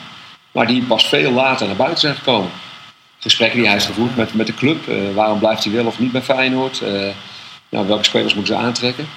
[0.51, 2.49] Maar die pas veel later naar buiten zijn gekomen.
[3.21, 4.87] Gesprekken die hij heeft gevoerd met, met de club.
[4.87, 6.81] eh, waarom blijft hij wel of niet bij Feyenoord?
[6.81, 7.07] Eh,
[7.69, 9.07] nou, welke spelers moeten ze aantrekken?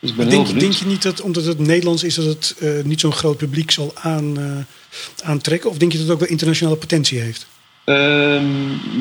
[0.00, 2.70] Dus ik ben heel Denk, je niet dat omdat het Nederlands is, dat het eh,
[2.84, 4.66] niet zo'n groot publiek zal aan,
[5.24, 5.70] aantrekken?
[5.70, 7.46] Of denk je dat het ook wel internationale potentie heeft?
[7.84, 8.44] Ehm,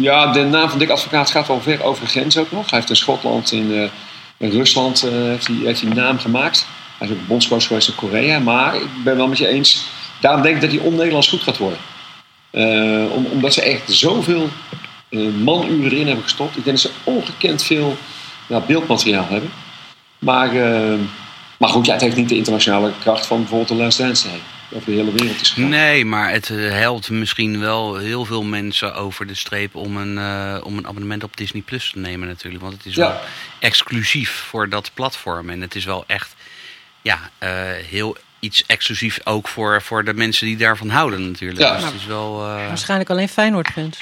[0.02, 2.70] ja, de naam van Dick Advocaat gaat wel ver over de grens ook nog.
[2.70, 3.90] Hij heeft in Schotland, in,
[4.38, 6.66] in Rusland heeft, hij, heeft hij een naam gemaakt.
[6.98, 8.40] Hij is ook bondscoach geweest in Korea.
[8.40, 9.86] Maar ik ben wel met je eens.
[10.22, 11.80] Daarom denk ik dat hij on-Nederlands goed gaat worden.
[12.56, 14.50] Eh, om, omdat ze echt zoveel
[15.10, 16.58] eh, manuren erin hebben gestopt.
[16.58, 17.98] Ik denk dat ze ongekend veel
[18.48, 19.52] nou, beeldmateriaal hebben.
[20.20, 21.00] Maar, eh,
[21.60, 24.28] maar goed, ja, het heeft niet de internationale kracht van bijvoorbeeld de Last Dance.
[24.72, 25.70] Over de hele wereld is gegaan.
[25.70, 30.18] Nee, maar het helpt misschien wel heel veel mensen over de streep om een,
[30.64, 32.64] om een abonnement op Disney Plus te nemen natuurlijk.
[32.64, 33.08] Want het is Ja.
[33.08, 33.20] wel
[33.60, 35.50] exclusief voor dat platform.
[35.50, 36.36] En het is wel echt
[37.06, 37.50] ja, eh,
[37.90, 41.60] heel iets exclusief ook voor, voor de mensen die daarvan houden natuurlijk.
[41.60, 41.76] Ja.
[41.76, 42.42] Dus het is wel...
[42.42, 43.98] eh, Waarschijnlijk alleen Feyenoord-fans.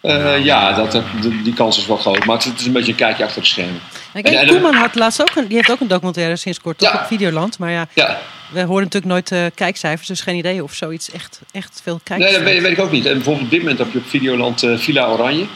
[0.00, 1.04] Eh, ja, dat, dat-
[1.44, 2.24] die, kans is wel groot.
[2.24, 3.80] Maar het is een beetje een kijkje achter de schermen.
[4.14, 6.92] Ik Koeman had laatst ook een, die heeft ook een documentaire sinds kort Ja.
[6.92, 7.58] op Videoland.
[7.58, 8.18] Maar ja, Ja,
[8.50, 12.02] we horen natuurlijk nooit eh, kijkcijfers, dus geen idee of zoiets echt, echt veel nee,
[12.18, 13.06] kijkers dat weet, ik ook niet.
[13.06, 15.46] En bijvoorbeeld op dit moment heb je op Videoland eh, Villa Oranje.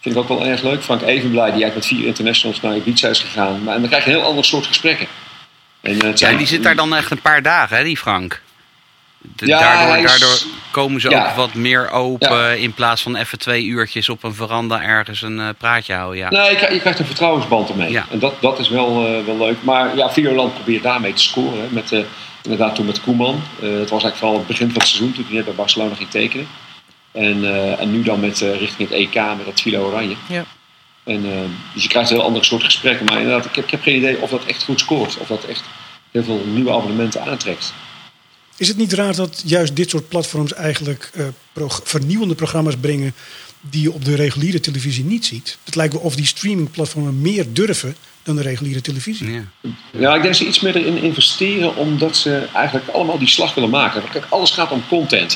[0.00, 0.82] Vind ik ook wel erg leuk.
[0.82, 3.62] Frank Evenblij, die eigenlijk met vier internationals naar Ibiza is gegaan.
[3.62, 5.06] Maar en dan krijg je een heel ander soort gesprekken.
[5.80, 8.40] En, eh, ja, die zit daar dan echt een paar dagen, hè, die Frank.
[9.18, 10.38] De- Ja, daardoor, hij is- daardoor
[10.70, 11.28] komen ze Ja.
[11.28, 12.48] ook wat meer open Ja.
[12.50, 16.18] in plaats van even twee uurtjes op een veranda ergens een eh, praatje houden.
[16.18, 16.28] Ja.
[16.30, 17.90] Nee, je krijgt, je krijgt een vertrouwensband ermee.
[17.90, 18.06] Ja.
[18.10, 19.56] En dat, dat is wel, eh, wel leuk.
[19.62, 21.60] Maar ja, Videoland probeert daarmee te scoren.
[21.60, 21.66] hè.
[21.70, 22.00] Met, eh,
[22.42, 23.42] inderdaad toen met Koeman.
[23.62, 26.10] Eh het was eigenlijk vooral het begin van het seizoen toen hij bij Barcelona ging
[26.10, 26.46] tekenen.
[27.12, 30.14] En, eh, en nu dan met, eh, richting het EK met dat Villa Oranje.
[30.26, 30.44] Ja.
[31.10, 31.40] En, eh,
[31.74, 33.06] dus je krijgt een heel andere soort gesprekken.
[33.06, 35.16] Maar inderdaad, ik heb, ik heb geen idee of dat echt goed scoort.
[35.18, 35.62] Of dat echt
[36.10, 37.72] heel veel nieuwe abonnementen aantrekt.
[38.56, 43.14] Is het niet raar dat juist dit soort platforms eigenlijk eh, prog- vernieuwende programma's brengen
[43.60, 45.58] die je op de reguliere televisie niet ziet?
[45.64, 49.30] Het lijkt wel of die streamingplatformen meer durven dan de reguliere televisie.
[49.32, 49.42] Ja.
[49.92, 53.54] Ja, ik denk dat ze iets meer erin investeren omdat ze eigenlijk allemaal die slag
[53.54, 54.02] willen maken.
[54.12, 55.32] Kijk, alles gaat om content.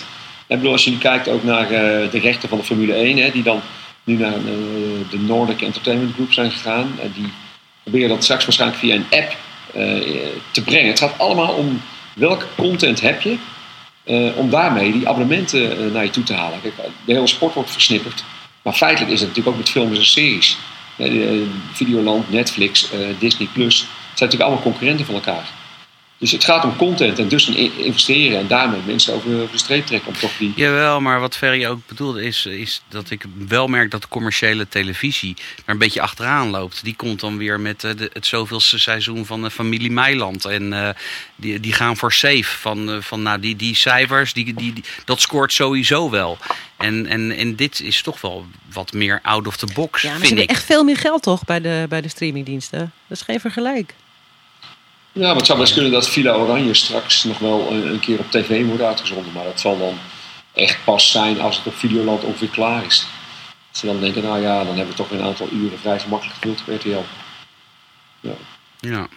[0.47, 3.17] Ik bedoel, als je nu kijkt ook naar eh, de rechten van de Formule 1,
[3.17, 3.61] hè, die dan
[4.05, 4.43] nu naar eh,
[5.11, 6.93] de Nordic Entertainment Group zijn gegaan.
[7.03, 7.33] En die
[7.83, 9.37] proberen dat straks waarschijnlijk via een app
[9.73, 10.17] eh,
[10.51, 10.89] te brengen.
[10.89, 11.83] Het gaat allemaal om
[12.15, 13.37] welke content heb je,
[14.05, 16.61] eh, om daarmee die abonnementen naar je toe te halen.
[16.61, 18.25] Kijk, de hele sport wordt versnipperd.
[18.63, 20.57] Maar feitelijk is het natuurlijk ook met films en series.
[21.73, 23.81] Videoland, Netflix, Disney Plus.
[23.81, 23.89] Het
[24.19, 25.49] zijn natuurlijk allemaal concurrenten van elkaar.
[26.25, 29.87] Dus het gaat om content en dus in investeren en daarmee mensen over, de streep
[29.87, 30.53] trekken om toch die.
[30.57, 34.69] Jawel, maar wat Ferry ook bedoelde is, is dat ik wel merk dat de commerciële
[34.69, 36.85] televisie er een beetje achteraan loopt.
[36.85, 40.45] Die komt dan weer met eh, de, het zoveelste seizoen van de familie Meiland.
[40.45, 40.89] En eh,
[41.37, 42.45] die, die gaan voor safe.
[42.45, 46.39] Van, eh, van nou, die, die cijfers, die, die, die- dat scoort sowieso wel.
[46.77, 50.19] En, en, en dit is toch wel wat meer out of the box, Ja, maar
[50.21, 50.51] ze vind hebben ik.
[50.61, 52.79] echt veel meer geld toch bij de, bij de streamingdiensten.
[53.09, 53.95] Dat is geen vergelijk.
[55.15, 58.19] Ja, maar het zou best kunnen dat Villa Oranje straks nog wel een, een keer
[58.19, 59.33] op tv wordt uitgezonden.
[59.33, 59.99] Maar dat zal dan
[60.53, 63.07] echt pas zijn als het op Videoland ongeveer klaar is.
[63.71, 66.01] Dat ze dan denken, nou ja, dan hebben we toch weer een aantal uren vrij
[66.01, 67.03] gemakkelijk gevuld op RTL.
[68.21, 68.35] Ja.
[68.81, 69.09] Ja.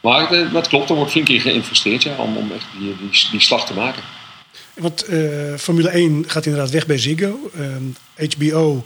[0.00, 3.28] Maar eh, dat klopt, er wordt flink in geïnvesteerd ja, om, om echt die, die,
[3.30, 4.02] die slag te maken.
[4.74, 7.50] Want eh, Formule 1 gaat inderdaad weg bij Ziggo.
[7.54, 8.84] Ehm, HBO, nou,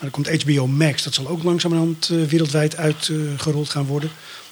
[0.00, 1.02] dan komt HBO Max.
[1.02, 4.10] Dat zal ook langzamerhand eh, wereldwijd uitgerold gaan worden.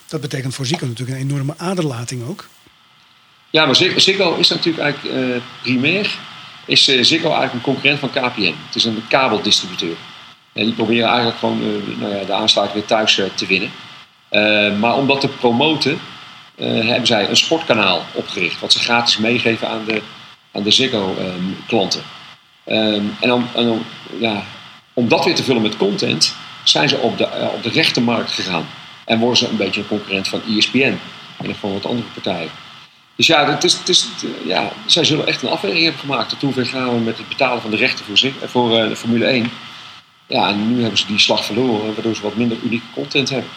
[0.08, 2.48] Dat betekent voor Ziggo natuurlijk een enorme aderlating ook.
[3.50, 6.10] Ja, maar Zig- Ziggo is natuurlijk eigenlijk eh, primair
[6.64, 8.54] is eh, Ziggo eigenlijk een concurrent van KPN.
[8.66, 9.96] Het is een kabeldistributeur.
[10.52, 13.70] En die proberen eigenlijk gewoon eh, nou ja, de aansluiting weer thuis te winnen.
[14.80, 15.98] Maar om dat te promoten
[16.56, 18.60] hebben zij een sportkanaal opgericht.
[18.60, 20.02] Wat ze gratis meegeven aan de,
[20.52, 22.02] aan de Ziggo-klanten.
[22.64, 23.84] en om, en om,
[24.18, 24.44] ja,
[24.94, 28.66] om dat weer te vullen met content zijn ze op de, op de rechtermarkt gegaan.
[29.06, 30.98] En worden ze een beetje een concurrent van ESPN
[31.36, 32.50] en van wat andere partijen.
[33.16, 34.08] Dus ja, het is, het is,
[34.44, 36.38] ja, zij zullen echt een afweging hebben gemaakt.
[36.38, 39.24] Tot gaan we met het betalen van de rechten voor, zich, eh, voor eh, Formule
[39.24, 39.50] 1.
[40.26, 43.50] Ja, en nu hebben ze die slag verloren, waardoor ze wat minder unieke content hebben.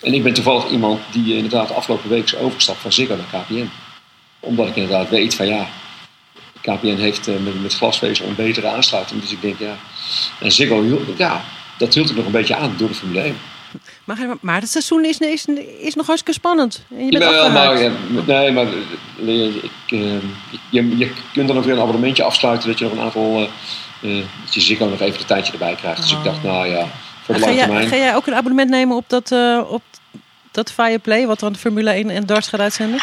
[0.00, 3.16] En ik ben toevallig iemand die eh, inderdaad de afgelopen week is overgestapt van Ziggo
[3.16, 3.70] naar KPN.
[4.40, 5.68] Omdat ik inderdaad weet van ja,
[6.60, 9.20] KPN heeft met, met glasvezel een betere aansluiting.
[9.20, 9.76] Dus ik denk ja,
[10.40, 11.44] en Ziggo, ja,
[11.78, 13.36] dat hield ik nog een beetje aan door de Formule 1.
[14.04, 15.46] Maar, maar het seizoen is, is,
[15.80, 16.84] is nog hartstikke spannend.
[16.90, 17.90] En je bent maar, ja,
[18.26, 18.66] nee, maar
[19.26, 19.98] eh, ik, eh,
[20.70, 23.48] je, je kunt dan ook weer een abonnementje afsluiten dat je nog een aantal,
[24.02, 26.02] eh, eh, dat je Ziggo nog even een tijdje erbij krijgt.
[26.02, 26.86] Dus ik dacht, nou ja,
[27.22, 27.88] voor de lange termijn.
[27.88, 29.82] ga jij ook een abonnement nemen op dat, eh op
[30.50, 33.00] dat Fireplay, wat dan Formule 1 en darts gaat uitzenden?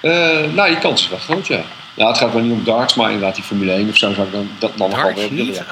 [0.00, 0.12] Eh,
[0.54, 1.60] nou, je kans is wel groot, ja.
[1.94, 4.26] Ja, het gaat wel niet om darts, maar inderdaad die Formule 1 of zo zou
[4.26, 5.66] ik dan, dat dan nog wel willen.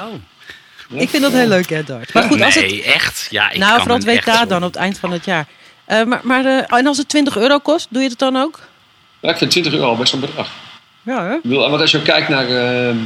[0.90, 2.12] Ik vind dat heel leuk, hè, darts.
[2.12, 3.26] Maar goed, als het, nee, echt?
[3.30, 5.46] Ja, ik nou, kan vooral het WK dan op het eind van het jaar.
[5.84, 8.60] Eh, maar maar eh, en als het 20 euro kost, doe je het dan ook?
[9.20, 10.48] Ja, ik vind 20 euro al best een bedrag.
[11.02, 11.34] Ja, hè?
[11.34, 12.96] Ik bedoel, Want als je kijkt naar eh, eh,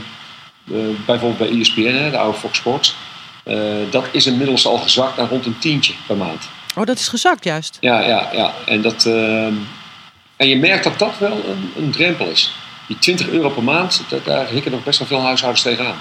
[1.06, 2.96] bijvoorbeeld bij ESPN, hè, de oude Fox Sports,
[3.44, 3.56] eh,
[3.90, 6.48] dat is inmiddels al gezakt naar rond een tientje per maand.
[6.76, 7.76] Oh, dat is gezakt juist.
[7.80, 8.52] Ja, ja, ja.
[8.66, 9.52] En, dat, ehm,
[10.36, 12.52] en je merkt dat dat wel een, een drempel is.
[12.86, 15.98] Die 20 euro per maand, dat, daar hikken nog best wel veel huishoudens tegenaan.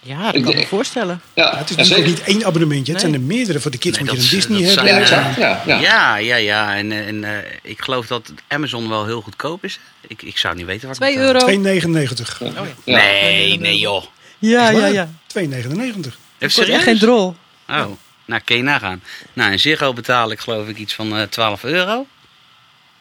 [0.00, 1.20] Ja, dat Ik kan ik me voorstellen.
[1.34, 2.92] Ja, Ja, het is natuurlijk niet één abonnementje.
[2.92, 3.10] Het Nee.
[3.12, 3.60] zijn er meerdere.
[3.60, 5.06] Voor de kids Nee, moet je een is- Disney hebben.
[5.06, 5.66] zijn, Ja, eh.
[5.66, 5.80] Ja, ja.
[5.80, 6.76] Ja, ja, ja.
[6.76, 9.78] En, eh, en eh, ik geloof dat Amazon wel heel goedkoop is.
[10.06, 11.34] Ik, ik zou niet weten waar 2 het betaalt.
[11.42, 11.46] euro.
[11.46, 12.38] 2,99.
[12.38, 12.64] Ja.
[12.84, 14.04] Nee, nee joh.
[14.38, 15.08] Ja, ja, ja.
[15.26, 15.38] 2,99.
[15.38, 16.82] Even Ik word echt serieus?
[16.82, 17.36] geen drol.
[17.68, 17.84] Oh,
[18.24, 19.02] nou kun je nagaan.
[19.32, 22.06] Nou, in Ziggo betaal ik geloof ik iets van eh 12 euro.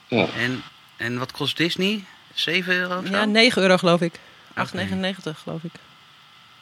[0.07, 0.25] Ja.
[0.37, 0.63] En,
[0.97, 2.03] en wat kost Disney?
[2.33, 3.11] 7 euro of zo?
[3.11, 4.13] Ja, 9 euro geloof ik.
[4.53, 5.71] 8,99 geloof ik.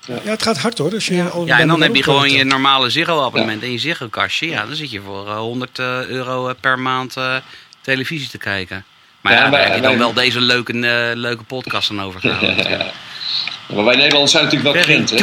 [0.08, 0.94] Ja, het gaat hard hoor.
[0.94, 1.26] Als je Ja.
[1.26, 4.48] al Ja, en dan heb je gewoon je normale Ziggo-abonnement en je Ziggo-kastje.
[4.50, 7.36] Ja, dan zit je voor eh, 100 eh, euro eh, per maand eh,
[7.82, 8.86] televisie te kijken.
[9.22, 11.89] Maar Ja, ja, wij- daar heb je dan wij- wel deze leuke, eh, leuke podcast
[11.89, 12.56] aan overgehouden.
[12.56, 12.91] natuurlijk.
[13.74, 15.18] Maar wij Nederlanders zijn natuurlijk wel krenten.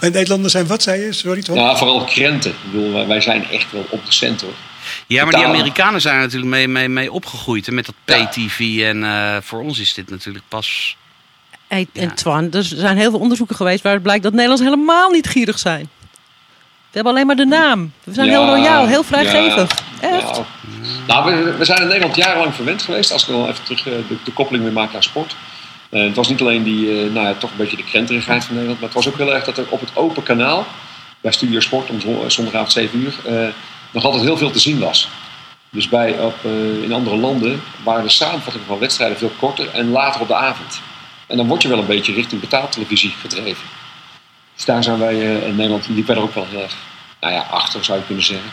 [0.00, 1.12] En Nederlanders zijn wat, zei je?
[1.12, 1.56] Sorry, Tom?
[1.56, 2.50] Ja, vooral krenten.
[2.50, 4.52] Ik bedoel, wij- zijn echt wel op de cent hoor.
[5.06, 5.44] Ja, maar die.
[5.44, 7.66] Amerikanen zijn er natuurlijk mee, mee, mee opgegroeid.
[7.66, 8.14] hè, Met dat Ja.
[8.14, 8.78] pay-tv.
[8.82, 10.96] En eh, voor ons is dit natuurlijk pas...
[11.72, 12.14] Hey, en.
[12.14, 15.88] Twan, er zijn heel veel onderzoeken geweest waaruit blijkt dat Nederlanders helemaal niet gierig zijn.
[16.60, 17.92] We hebben alleen maar de naam.
[18.04, 19.70] We zijn Ja, heel loyaal, heel vrijgevig.
[20.00, 20.08] ja.
[20.08, 20.22] Echt.
[21.06, 23.12] Nou, nou, we, we zijn in Nederland jarenlang verwend geweest.
[23.12, 25.36] Als ik dan even terug eh, de, de koppeling weer maak naar sport.
[25.90, 28.52] Eh, het was niet alleen die, eh, nou ja, toch een beetje de krenterigheid van
[28.54, 28.80] Nederland.
[28.80, 30.66] Maar het was ook heel erg dat er op het open kanaal,
[31.20, 33.46] bij Studio Sport om zo- zondagavond 7 uur, eh,
[33.90, 35.08] nog altijd heel veel te zien was.
[35.70, 39.90] Dus bij, op, eh, in andere landen waren de samenvattingen van wedstrijden veel korter en
[39.90, 40.80] later op de avond.
[41.32, 43.64] En dan word je wel een beetje richting betaaltelevisie gedreven.
[44.54, 46.74] Dus daar zijn wij eh, in Nederland, die verder ook wel heel erg
[47.20, 48.50] nou ja, achter zou je kunnen zeggen.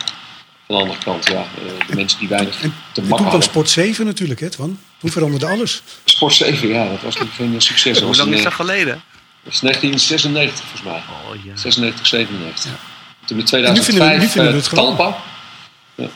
[0.66, 3.22] Van de andere kant, ja, eh, de mensen die weinig te En toen makken kwam
[3.22, 3.42] hadden.
[3.42, 4.78] Sport 7 natuurlijk, hè, Twan?
[4.98, 5.82] Toen veranderde alles.
[6.04, 7.92] Sport 7, ja, dat was nog geen succes.
[7.92, 9.02] Dat Hoe was lang is eh, dat geleden?
[9.42, 11.02] Dat is 1996 volgens mij.
[11.24, 11.56] Oh ja.
[11.56, 12.70] 96, 97.
[13.24, 14.96] Toen in En nu vinden we- 2005 nu vinden we eh, het gewoon.
[14.96, 15.22] Talpa.
[15.94, 16.08] Ja,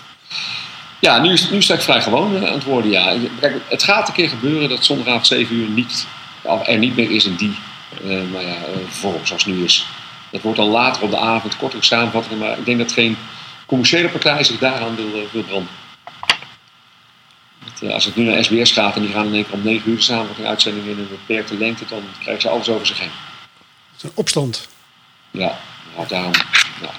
[1.01, 2.91] ja nu, is, nu is het vrij gewoon eh, aan het worden.
[2.91, 3.17] Ja.
[3.41, 6.07] Kijk, het gaat een keer gebeuren dat zondagavond 7 uur niet,
[6.45, 7.57] er niet meer is in die
[8.03, 9.87] eh, nou ja, eh, vorm zoals het nu is.
[10.31, 12.39] Dat wordt dan later op de avond, kortere samenvattingen.
[12.39, 13.17] Maar ik denk dat geen
[13.67, 15.73] commerciële partij zich daaraan wil, eh, wil branden.
[17.81, 19.91] Dat, als het nu naar SBS gaat en die gaan in één keer om 9
[19.91, 23.11] uur de samenvatting uitzending in een beperkte lengte, dan krijgen ze alles over zich heen.
[23.93, 24.69] Het is een opstand.
[25.31, 25.59] Ja,
[25.97, 26.33] nou, daarom.
[26.81, 26.91] Ja.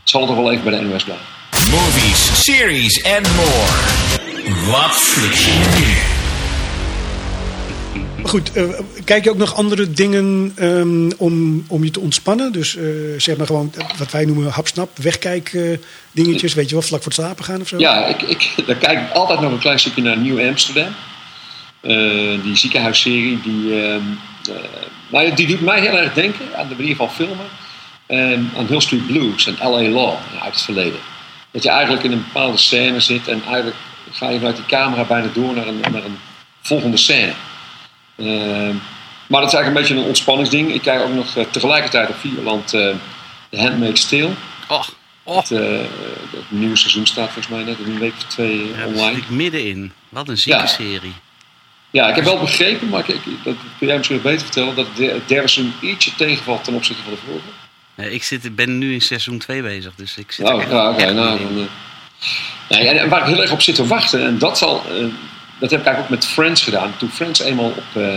[0.00, 1.26] Het zal toch wel even bij de NOS blijven.
[1.70, 4.70] Movies, series and more.
[4.70, 6.13] Wat flik je nu?
[6.13, 6.13] Maar
[8.34, 8.64] goed, eh,
[9.04, 12.52] kijk je ook nog andere dingen ehm, om, om je te ontspannen?
[12.52, 12.84] Dus eh,
[13.16, 15.78] zeg maar gewoon eh, wat wij noemen hapsnap, wegkijk
[16.12, 17.78] dingetjes, weet je wel, vlak voor het slapen gaan of zo?
[17.78, 18.54] Ja, ik, ik,
[18.86, 20.94] kijk ik altijd nog een klein stukje naar Nieuw Amsterdam.
[22.42, 24.02] Die ziekenhuisserie, die, ehm,
[24.48, 24.54] eh,
[25.08, 27.46] nou die doet mij heel erg denken aan de manier van filmen.
[28.06, 29.88] ehm, aan Hill Street Blues en L.A.
[29.88, 30.98] Law uit het verleden.
[31.50, 33.76] Dat je eigenlijk in een bepaalde scène zit en eigenlijk
[34.12, 36.18] ga je vanuit die camera bijna door naar een, naar een
[36.62, 37.32] volgende scène.
[38.16, 38.74] Ehm,
[39.26, 40.72] maar dat is eigenlijk een beetje een ontspanningsding.
[40.74, 42.88] Ik kijk ook nog eh, tegelijkertijd op Videoland eh
[43.50, 44.30] The Handmaid's Tale.
[44.68, 44.94] Och.
[45.24, 45.60] Het, eh,
[46.30, 49.14] het nieuwe seizoen staat volgens mij net in een week of twee Ja, online.
[49.14, 49.92] zit ik middenin.
[50.08, 50.66] Wat een zieke Ja.
[50.66, 51.12] serie.
[51.90, 54.96] Ja, ik heb wel begrepen, maar ik, dat kun jij misschien beter vertellen, dat het
[54.96, 57.46] de- derde seizoen ietsje tegenvalt ten opzichte van de vorige.
[57.94, 60.70] Nee, ik zit, ben nu in seizoen 2 bezig, dus ik zit Oh, er echt,
[60.70, 61.68] ja, echt nou, dan.
[62.68, 64.82] Nee, en, en waar ik heel erg op zit te wachten, en dat zal,
[65.58, 66.96] dat heb ik eigenlijk ook met Friends gedaan.
[66.96, 68.16] Toen Friends eenmaal op eh,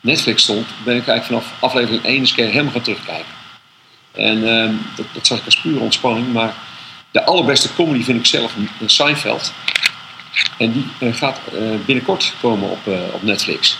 [0.00, 3.34] Netflix stond, ben ik eigenlijk vanaf aflevering 1 eens een keer helemaal gaan terugkijken.
[4.12, 6.54] En ehm, dat, dat zag ik als pure ontspanning, maar
[7.10, 9.52] de allerbeste comedy vind ik zelf in Seinfeld.
[10.58, 13.78] En die eh, gaat eh, binnenkort komen op, eh, op Netflix.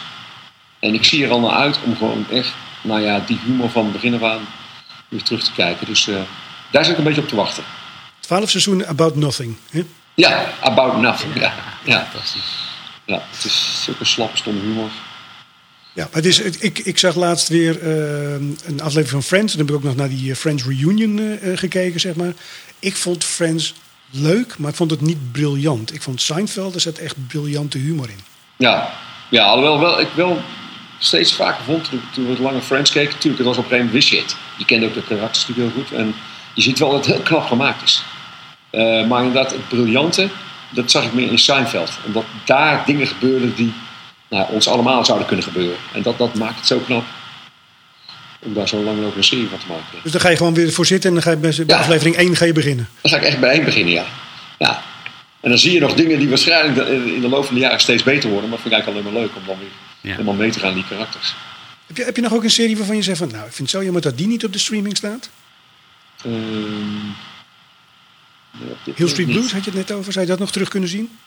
[0.78, 3.92] En ik zie er al naar uit om gewoon echt, nou ja, die humor van
[3.92, 4.46] begin af aan
[5.08, 5.86] weer terug te kijken.
[5.86, 6.16] Dus eh,
[6.70, 7.64] daar zit ik een beetje op te wachten.
[8.20, 9.56] Twaalf seizoenen About Nothing.
[9.70, 9.82] Hè?
[10.14, 11.40] Ja, About Nothing.
[11.40, 12.65] Ja, ja, Fantastisch.
[13.06, 13.22] Ja.
[13.30, 14.90] het is zulke slappe, stomme humor.
[15.92, 19.52] Ja, maar het is, het- ik, ik zag laatst weer eh, een aflevering van Friends.
[19.52, 22.32] En dan heb ik ook nog naar die eh, Friends Reunion eh, gekeken, zeg maar.
[22.78, 23.74] Ik vond Friends
[24.10, 25.94] leuk, maar ik vond het niet briljant.
[25.94, 28.20] Ik vond Seinfeld, er zat echt briljante humor in.
[28.56, 28.92] Ja,
[29.30, 30.40] ja alhoewel wel, ik wel
[30.98, 33.12] steeds vaker vond toen, we lange Friends keken.
[33.14, 34.36] Natuurlijk, het was op een gegeven moment wist je het.
[34.58, 35.98] Je kende ook de karakters natuurlijk heel goed.
[35.98, 36.14] En
[36.54, 38.02] je ziet wel dat het heel knap gemaakt is.
[38.70, 40.28] Eh, maar inderdaad, het briljante,
[40.70, 41.90] dat zag ik meer in Seinfeld.
[42.06, 43.72] Omdat daar dingen gebeurden die
[44.30, 45.76] nou, ons allemaal zouden kunnen gebeuren.
[45.92, 47.04] En dat, dat maakt het zo knap.
[48.40, 49.84] Om daar zo lang ook een serie van te maken.
[50.02, 51.78] Dus dan ga je gewoon weer voor zitten en dan ga je bij, Ja.
[51.78, 52.88] aflevering 1 ga je beginnen.
[53.00, 54.04] Dan ga ik echt bij één beginnen, ja.
[54.58, 54.82] ja.
[55.40, 58.02] En dan zie je nog dingen die waarschijnlijk in de loop van de jaren steeds
[58.02, 58.48] beter worden.
[58.48, 59.68] Maar dat vind ik eigenlijk alleen maar leuk om dan weer
[60.00, 60.10] Ja.
[60.10, 61.34] helemaal mee te gaan in die karakters.
[61.86, 63.28] Heb je, heb je nog ook een serie waarvan je zegt van...
[63.28, 65.30] nou, ik vind het zo jammer dat die niet op de streaming staat?
[66.24, 66.32] Ehm,
[68.94, 70.12] Hill Street Blues had je het net over.
[70.12, 71.18] Zou je dat nog terug kunnen zien?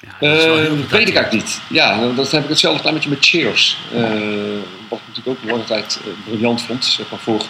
[0.00, 1.60] Ja, dat Eh, weet ik eigenlijk niet.
[1.68, 3.76] Ja, dat heb ik hetzelfde gedaan met je met Cheers.
[3.92, 4.00] Eh,
[4.88, 7.44] wat ik natuurlijk ook een lange tijd eh, briljant vond, zeg maar voor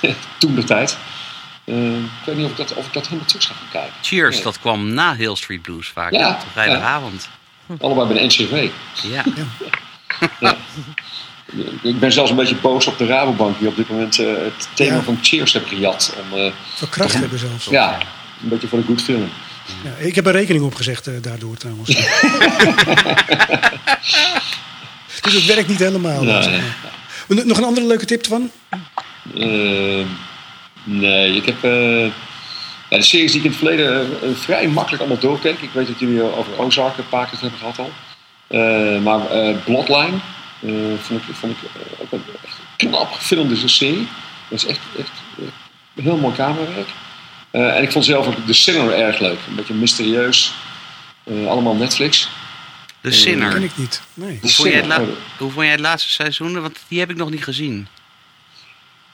[0.38, 0.98] toen de tijd.
[1.64, 3.92] Eh, ik weet niet of ik dat, of ik dat helemaal terug zou gaan kijken.
[4.02, 4.44] Cheers, Nee.
[4.44, 6.12] dat kwam na Hill Street Blues vaak.
[6.12, 7.28] Ja, op vrijdagavond.
[7.80, 8.68] Allebei bij de NCV.
[9.02, 9.24] Ja.
[11.82, 14.68] Ik ben zelfs een beetje boos op de Rabobank die op dit moment eh, het
[14.74, 15.02] thema Ja.
[15.02, 16.16] van Cheers hebben gejat.
[16.30, 17.64] Om, eh, Verkracht hebben zelfs.
[17.66, 17.98] ja,
[18.42, 19.28] een beetje voor de good film.
[19.84, 21.88] Ja, ik heb een rekening opgezegd eh, daardoor trouwens.
[25.22, 26.42] dus het werkt niet helemaal.
[26.42, 26.60] Zeg.
[27.28, 28.50] Nog een andere leuke tip van?
[29.34, 30.04] Eh,
[30.84, 32.10] nee, ik heb de
[33.02, 35.60] series die ik in het verleden vrij makkelijk allemaal doorkeek.
[35.60, 37.92] Ik weet dat jullie over Ozark een paar keer hebben gehad al.
[39.00, 39.20] Maar
[39.64, 40.18] Bloodline
[40.66, 44.08] eh, vond ik, vond ik eh, ook een echt knap gefilmde serie.
[44.48, 46.88] Dat is echt, echt, echt heel mooi camerawerk.
[47.50, 49.38] Eh, en ik vond zelf ook The Sinner erg leuk.
[49.48, 50.52] Een beetje mysterieus.
[51.24, 52.20] Eh, allemaal Netflix.
[52.22, 52.28] De
[53.00, 53.62] Dat ken Sinner.
[53.62, 54.02] ik niet.
[54.14, 54.38] Nee.
[54.40, 55.06] Hoe vond, jij het Sinner.
[55.08, 56.60] la- Oh, hoe vond jij het laatste seizoen?
[56.60, 57.86] Want die heb ik nog niet gezien.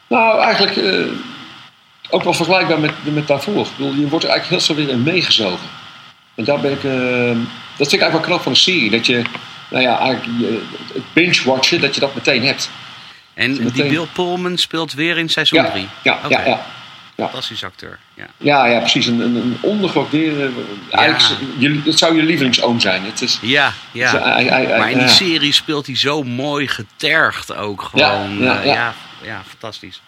[0.07, 1.07] Nou, eigenlijk eh,
[2.11, 3.67] ook wel vergelijkbaar met, met daarvoor.
[3.67, 5.69] Ik bedoel, je wordt er eigenlijk heel snel weer in meegezogen.
[6.35, 7.37] En daar ben ik, eh,
[7.77, 8.91] dat vind ik eigenlijk wel knap van een serie.
[8.91, 9.23] Dat je,
[9.71, 10.51] nou ja, eigenlijk
[10.95, 12.71] het binge-watchen, dat je dat meteen hebt.
[13.35, 13.73] En Meteen.
[13.73, 15.89] die Bill Pullman speelt weer in seizoen Ja, 3.
[16.03, 16.61] ja, ja, ja.
[17.17, 17.99] Fantastisch acteur.
[18.15, 18.27] Ja.
[18.37, 19.07] Ja, ja, precies.
[19.07, 20.51] Een, een, een ondergewaardeerde...
[20.91, 23.05] Eigenlijk, je, het zou je lievelingsoom zijn.
[23.05, 24.13] Het is, Ja, ja.
[24.13, 24.21] Dus
[24.79, 25.13] maar in die ja.
[25.13, 28.39] serie speelt hij zo mooi getergd ook gewoon.
[28.39, 28.73] Ja, ja, eh, ja.
[28.75, 30.03] ja, ja, fantastisch.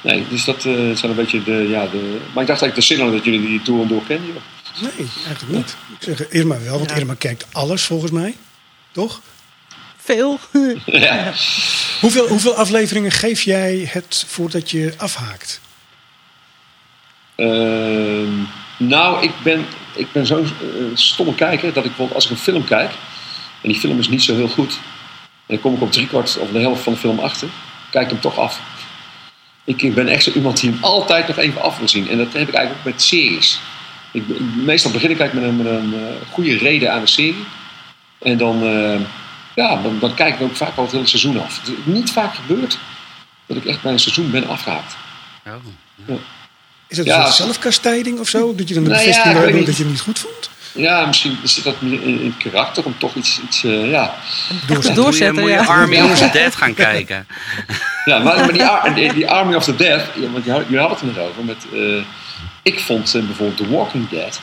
[0.00, 2.20] nee, dus dat eh, zijn een beetje de, ja, de...
[2.32, 4.26] Maar ik dacht eigenlijk de Sinner dat jullie die en door kennen.
[4.26, 4.42] joh.
[4.80, 5.76] Nee, eigenlijk niet.
[5.88, 8.36] Ik zeg Irma wel, want Irma kijkt alles volgens mij.
[8.92, 9.20] Toch?
[9.96, 10.38] Veel.
[10.84, 11.32] ja.
[12.00, 15.60] Hoeveel, hoeveel afleveringen geef jij het voordat je afhaakt?
[17.34, 18.42] Ehm,
[18.76, 20.50] nou, ik ben, ik ben zo'n eh,
[20.94, 22.90] stomme kijker dat ik bijvoorbeeld als ik een film kijk
[23.62, 24.72] en die film is niet zo heel goed,
[25.46, 27.48] en dan kom ik op driekwart of de helft van de film achter,
[27.90, 28.60] kijk ik hem toch af.
[29.64, 32.08] Ik ben echt zo iemand die hem altijd nog even af wil zien.
[32.08, 33.58] En dat heb ik eigenlijk ook met series.
[34.14, 34.22] Ik,
[34.56, 37.44] meestal begin ik eigenlijk met een, met een eh, goede reden aan de serie.
[38.22, 39.00] En dan, eh,
[39.54, 41.58] ja, dan, dan kijk ik ook vaak al het hele seizoen af.
[41.60, 42.78] Het is niet vaak gebeurd
[43.46, 44.96] dat ik echt bij een seizoen ben afgehaakt.
[45.46, 46.14] Oh.
[46.88, 48.54] Is het Ja, een soort als- zelfkastijding of zo?
[48.56, 50.50] Dat je dan de Nou ja, bevestiging dat je hem niet goed vond?
[50.72, 54.14] Ja, misschien zit dat in, karakter om toch iets, iets eh, ja.
[54.66, 54.94] Doorzetten.
[54.94, 55.78] Doorzetten, moet je, moet je ja.
[55.80, 57.26] Army of the Dead gaan kijken.
[58.04, 61.00] Ja, maar, maar die, die, die Army of the Dead, ja, want je had- het
[61.00, 61.44] er net over.
[61.44, 62.02] Met, eh,
[62.64, 64.40] ik vond eh, bijvoorbeeld The Walking Dead,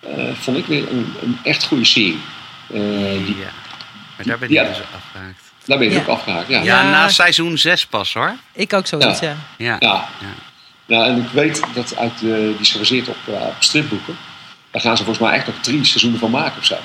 [0.00, 2.20] eh, vond ik weer een, een echt goede serie.
[2.66, 2.80] Eh,
[3.24, 3.50] die, Ja.
[4.16, 4.62] Maar daar ben Ja.
[4.62, 5.42] ik dus afgehaakt.
[5.64, 6.00] daar ben je Ja.
[6.00, 6.48] ook afgehaakt.
[6.48, 6.62] Ja.
[6.62, 8.34] Ja, na seizoen 6 pas hoor.
[8.52, 9.36] Ik ook zoiets, Ja.
[9.56, 9.66] ja.
[9.66, 9.76] Ja.
[9.80, 10.08] Ja.
[10.20, 10.26] Ja.
[10.86, 14.16] Ja, en ik weet dat uit, eh, die is gebaseerd op, eh, stripboeken.
[14.70, 16.76] Daar gaan ze volgens mij echt nog drie seizoenen van maken of zo.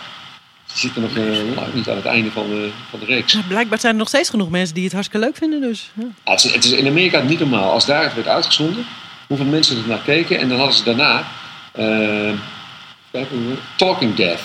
[0.65, 3.33] Ze zitten nog eh, lang niet aan het einde van de, van de reeks.
[3.33, 5.61] Maar blijkbaar zijn er nog steeds genoeg mensen die het hartstikke leuk vinden.
[5.61, 5.91] Dus.
[5.93, 6.03] Ja.
[6.25, 7.71] Ja, het, is, het is in Amerika niet normaal.
[7.71, 8.85] Als daar het werd uitgezonden,
[9.31, 10.39] hoeveel mensen er naar keken.
[10.39, 11.27] En dan hadden ze daarna
[11.71, 12.31] eh,
[13.75, 14.39] Talking Dead.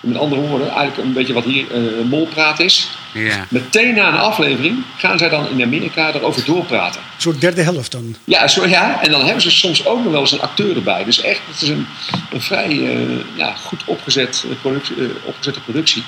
[0.00, 2.88] Met andere woorden, eigenlijk een beetje wat hier eh molpraat is.
[3.12, 3.46] Ja.
[3.50, 7.00] Meteen na een aflevering gaan zij dan in Amerika erover doorpraten.
[7.00, 8.16] Een soort derde helft dan.
[8.24, 11.04] Ja, zo, ja, en dan hebben ze soms ook nog wel eens een acteur erbij.
[11.04, 11.86] Dus echt, het is een,
[12.32, 16.02] een vrij eh, ja, goed opgezet, productie, eh, opgezette productie.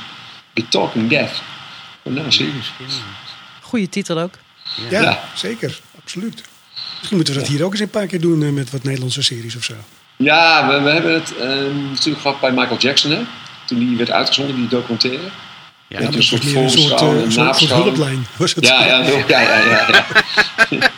[0.53, 1.31] The Talking Dead.
[2.03, 2.73] Nou, serieus.
[3.61, 4.35] Goeie titel ook.
[4.91, 5.21] Ja, Ja.
[5.35, 5.81] zeker.
[6.03, 6.43] Absoluut.
[6.97, 9.23] Misschien moeten we dat hier ook eens een paar keer doen eh, met wat Nederlandse
[9.23, 9.75] series of zo.
[10.17, 11.49] Ja, we, we hebben het eh,
[11.91, 13.21] natuurlijk gehad bij Michael Jackson, hè?
[13.65, 15.23] Toen die werd uitgezonden, die documentaire.
[15.89, 17.97] Ja, Ja, dat een soort een soort, nabeschouwing.
[17.97, 18.27] hulplijn.
[18.37, 18.67] Was het.
[18.67, 20.91] Ja, ja, ja, ja, ja, ja.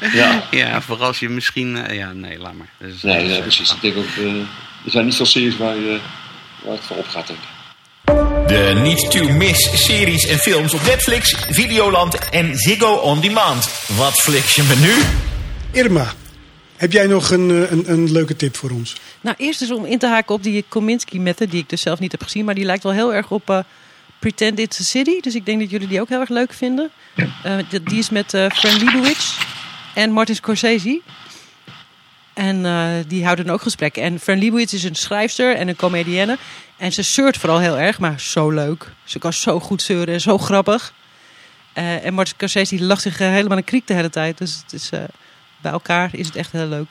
[0.12, 0.42] ja.
[0.50, 1.76] ja, voor als je misschien...
[1.86, 2.68] eh, ja, nee, laat maar.
[2.78, 3.72] Dus, Nee, dus, nee, precies.
[3.74, 4.24] Ik denk ook, eh,
[4.84, 5.98] er zijn niet veel series waar, je,
[6.62, 7.44] waar het voor op gaat, denk ik.
[8.46, 13.68] De niet to miss series en films op Netflix, Videoland en Ziggo On Demand.
[13.96, 14.92] Wat fliks je me nu?
[15.82, 16.12] Irma,
[16.76, 18.96] heb jij nog een, eh, een, een leuke tip voor ons?
[19.20, 21.98] Nou, eerst dus om in te haken op die Kominsky method, die ik dus zelf
[21.98, 22.44] niet heb gezien.
[22.44, 23.58] Maar die lijkt wel heel erg op eh,
[24.18, 25.20] Pretend It's a City.
[25.20, 26.90] Dus ik denk dat jullie die ook heel erg leuk vinden.
[27.42, 27.52] Eh,
[27.84, 29.32] die- is met eh Fran Lebowitz
[29.94, 31.00] en Martin Scorsese.
[32.38, 34.02] En eh, die houden ook gesprekken.
[34.02, 36.38] En Fran Lebowitz is een schrijfster en een comedienne.
[36.76, 38.92] En ze zeurt vooral heel erg, maar zo leuk.
[39.04, 40.92] Ze kan zo goed zeuren en zo grappig.
[41.72, 44.38] Eh, en Martin Scorsese die lacht zich eh, helemaal een kriek de hele tijd.
[44.38, 44.90] Dus het is,
[45.60, 46.90] bij elkaar is het echt heel leuk.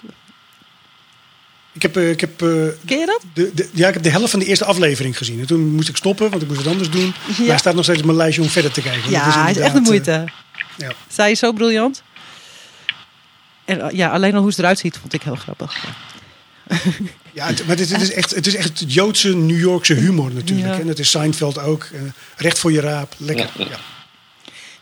[1.71, 2.37] Ik heb, ik, heb,
[2.85, 3.21] Ken je dat?
[3.33, 5.39] de, de, ja, ik heb de helft van de eerste aflevering gezien.
[5.39, 7.13] En toen moest ik stoppen, want ik moest het anders doen.
[7.27, 9.11] Maar hij staat nog steeds op mijn lijstje om verder te kijken.
[9.11, 10.31] Ja, dat hij is echt de inderdaad, moeite.
[10.77, 10.91] ja.
[11.07, 12.03] Zij is zo briljant.
[13.67, 15.85] En uh, ja, alleen al hoe ze eruit ziet, vond ik heel grappig.
[17.33, 20.33] Ja, het, maar dit, dit is echt, het is echt het Joodse, New Yorkse humor
[20.33, 20.73] natuurlijk.
[20.73, 20.79] Ja.
[20.79, 21.83] En dat is Seinfeld ook.
[21.83, 22.01] eh,
[22.37, 23.49] recht voor je raap, lekker.
[23.57, 23.77] Ja.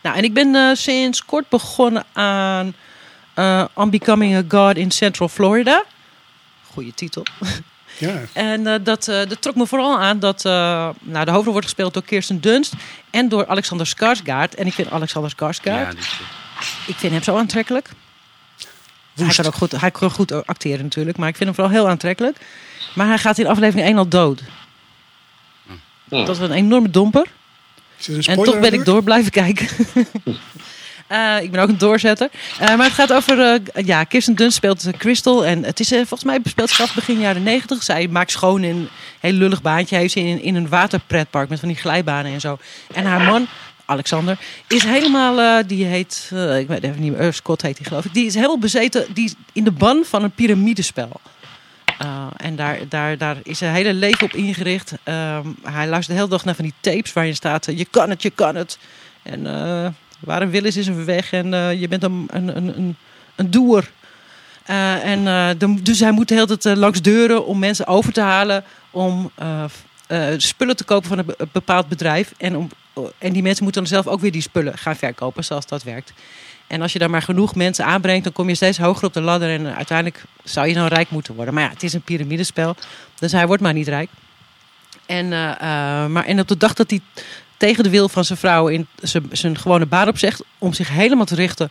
[0.02, 2.74] Nou, en ik ben eh, sinds kort begonnen aan
[3.38, 5.84] uh, On Becoming a God in Central Florida.
[6.72, 7.26] Goeie titel.
[7.98, 8.20] Ja.
[8.32, 10.52] En uh, dat, uh, dat trok me vooral aan dat uh,
[11.00, 12.72] nou, de hoofdrol wordt gespeeld door Kirsten Dunst
[13.10, 14.54] en door Alexander Skarsgård.
[14.54, 15.90] En ik vind Alexander Skarsgård, Ja,
[16.86, 17.90] ik vind hem zo aantrekkelijk.
[19.16, 19.36] Hij Woest.
[19.36, 22.36] kan ook goed, hij kan goed acteren natuurlijk, maar ik vind hem vooral heel aantrekkelijk.
[22.94, 24.42] Maar hij gaat in aflevering 1 al dood.
[26.04, 26.16] Ja.
[26.24, 27.26] Dat was een enorme domper.
[27.98, 29.68] Is er een En toch ben ik door blijven kijken.
[31.06, 32.30] Eh, ik ben ook een doorzetter.
[32.58, 33.40] Eh, maar het gaat over...
[33.40, 35.46] eh, ja, Kirsten Dunst speelt Crystal.
[35.46, 37.82] En het is eh, volgens mij speelt af begin jaren negentig.
[37.82, 38.88] Zij maakt schoon in een
[39.20, 39.94] heel lullig baantje.
[39.94, 42.58] Hij heeft ze in, in een waterpretpark met van die glijbanen en zo.
[42.94, 43.46] En haar man,
[43.86, 45.40] Alexander, is helemaal...
[45.40, 46.30] eh, die heet...
[46.32, 47.32] eh, ik weet even niet meer.
[47.32, 48.14] Scott heet hij geloof ik.
[48.14, 51.20] Die is helemaal bezeten die is in de ban van een piramidespel.
[52.02, 54.92] Uh, en daar, daar, daar is zijn hele leven op ingericht.
[54.92, 58.22] Um, hij luistert de hele dag naar van die tapes waarin staat: Je kan het,
[58.22, 58.78] je kan het.
[59.22, 59.42] En
[60.20, 61.32] waar een wil is, een weg.
[61.32, 62.96] En je bent een, een, een,
[63.36, 63.90] een doer.
[64.64, 65.24] En
[65.58, 68.64] de, dus hij moet de hele tijd langs deuren om mensen over te halen.
[68.90, 69.30] om
[70.36, 72.32] spullen te kopen van een bepaald bedrijf.
[72.36, 72.68] En, om,
[73.18, 76.12] en die mensen moeten dan zelf ook weer die spullen gaan verkopen, zoals dat werkt.
[76.66, 79.20] En als je dan maar genoeg mensen aanbrengt, dan kom je steeds hoger op de
[79.20, 79.50] ladder.
[79.50, 81.54] En uiteindelijk zou je dan rijk moeten worden.
[81.54, 82.76] Maar ja, het is een piramidespel.
[83.14, 84.10] Dus hij wordt maar niet rijk.
[85.06, 87.00] En, uh, uh, maar, en op de dag dat hij
[87.56, 88.86] tegen de wil van zijn vrouw in
[89.30, 90.44] zijn gewone baan opzegt.
[90.58, 91.70] om zich helemaal te richten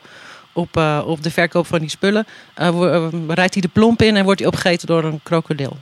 [0.54, 2.26] op, uh, op de verkoop van die spullen.
[3.28, 5.78] rijdt hij de plomp in en wordt hij opgegeten door een krokodil.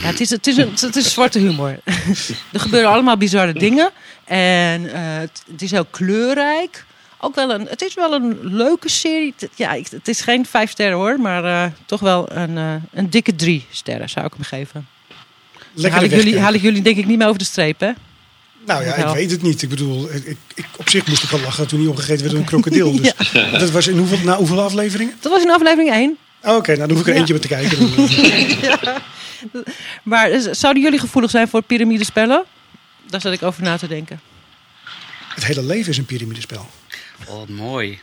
[0.00, 1.78] Ja, het, is, het, is een, het is zwarte humor.
[2.52, 3.90] er gebeuren allemaal bizarre dingen.
[4.24, 6.84] En eh, het, het is heel kleurrijk.
[7.20, 9.34] Ook wel een, het is wel een leuke serie.
[9.38, 11.20] Het- Ja, ik- het is geen vijf sterren hoor.
[11.20, 14.88] Maar eh, toch wel een, eh, een dikke drie sterren zou ik hem geven.
[15.72, 17.90] Lekker haal ik, jullie, haal ik jullie denk ik niet meer over de streep hè?
[18.66, 19.14] Nou ja, ik Wel.
[19.14, 19.62] weet het niet.
[19.62, 22.40] Ik bedoel, ik, ik, op zich moest ik al lachen toen hij opgegeten werd door
[22.40, 22.92] een krokodil.
[23.00, 23.12] Dus
[23.52, 25.14] dat was in hoeveel, na hoeveel afleveringen?
[25.20, 26.16] Dat was in aflevering 1.
[26.42, 27.18] Oh, Oké, nou dan hoef ik er Ja.
[27.18, 27.78] eentje met te kijken.
[27.78, 28.96] Eh,
[30.02, 32.44] Maar eh, zouden jullie gevoelig zijn voor piramidespellen?
[33.06, 34.20] Daar zat ik over na te denken.
[35.34, 36.70] het hele leven is een piramidespel.
[37.26, 37.98] Oh, wat mooi.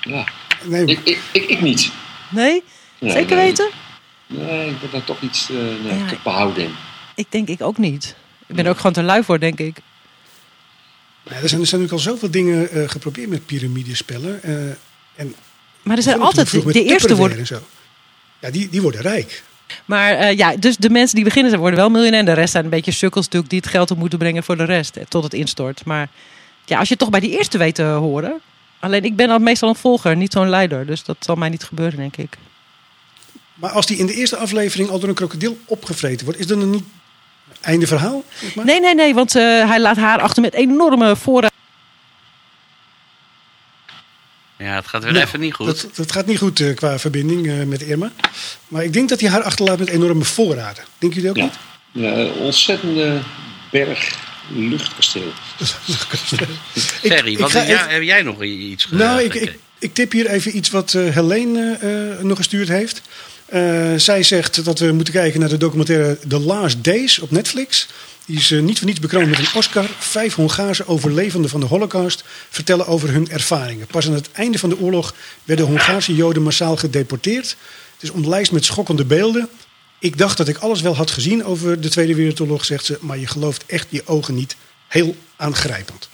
[0.00, 0.28] Ja.
[0.64, 1.90] Nee, Ik, ik, ik, ik niet.
[2.30, 2.62] Nee?
[2.98, 3.44] Nee, Zeker nee.
[3.46, 3.70] weten?
[4.26, 6.74] Nee, ik ben daar toch iets eh nee, Ja, toch behouden in.
[7.14, 8.16] Ik denk ik ook niet.
[8.46, 9.76] Ik ben er ook gewoon te lui voor, denk ik.
[11.24, 14.42] nou, er, zijn, er zijn natuurlijk al zoveel dingen eh, geprobeerd met piramidespellen.
[14.42, 14.70] eh
[15.14, 15.34] en
[15.86, 17.38] Maar er zijn altijd de eerste worden.
[17.38, 17.60] En zo.
[18.38, 19.42] Ja, die, die worden rijk.
[19.84, 22.18] Maar eh, ja, dus de mensen die beginnen, ze worden wel miljonair.
[22.20, 24.56] En de rest zijn een beetje sukkels natuurlijk die het geld op moeten brengen voor
[24.56, 24.96] de rest.
[24.96, 25.84] eh, Tot het instort.
[25.84, 26.08] Maar
[26.64, 28.40] ja, als je toch bij die eerste weet te horen.
[28.80, 30.86] Alleen ik ben al meestal een volger, niet zo'n leider.
[30.86, 32.36] Dus dat zal mij niet gebeuren, denk ik.
[33.54, 36.60] Maar als die in de eerste aflevering al door een krokodil opgevreten wordt, is dat
[36.60, 36.84] dan niet
[37.60, 38.24] einde verhaal?
[38.40, 38.64] zeg maar?
[38.64, 41.52] Nee, nee, nee, want eh, hij laat haar achter met enorme voorraad.
[44.58, 45.66] Ja, het gaat weer Nou, even niet goed.
[45.66, 48.12] Dat, dat gaat niet goed eh, qua verbinding eh, met Irma.
[48.68, 50.84] Maar ik denk dat hij haar achterlaat met enorme voorraden.
[50.98, 51.50] Denken jullie ook Ja.
[51.92, 53.20] Ja, een ontzettende
[53.70, 55.22] berg luchtkasteel.
[55.86, 55.96] niet?
[57.02, 60.26] Ferry, wat heb, jij, even- heb jij nog iets Nou, ik, ik, ik tip hier
[60.26, 61.76] even iets wat eh Helene
[62.18, 63.02] eh, nog gestuurd heeft.
[63.46, 67.86] Eh, zij zegt dat we moeten kijken naar de documentaire The Last Days op Netflix.
[68.26, 69.86] Die is eh, niet voor niets bekroond met een Oscar.
[69.98, 73.86] Vijf Hongaarse overlevenden van de Holocaust vertellen over hun ervaringen.
[73.86, 77.56] Pas aan het einde van de oorlog werden Hongaarse Joden massaal gedeporteerd.
[77.94, 79.48] Het is omlijst met schokkende beelden.
[79.98, 82.98] Ik dacht dat ik alles wel had gezien over de Tweede Wereldoorlog, zegt ze.
[83.00, 84.56] Maar je gelooft echt je ogen niet.
[84.88, 86.08] Heel aangrijpend.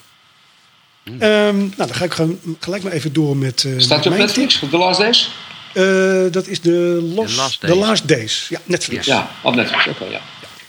[1.03, 1.21] Hmm.
[1.21, 3.65] Ehm, nou, dan ga ik gewoon gelijk maar even door met.
[3.65, 4.59] eh, Staat op Netflix?
[4.71, 5.31] The Last Days?
[5.75, 7.79] Eh, dat is de, Last The Days.
[7.79, 8.47] Last Days.
[8.49, 9.07] Ja, Netflix.
[9.07, 9.87] Ja, op Netflix.
[9.87, 10.21] Oké, ja.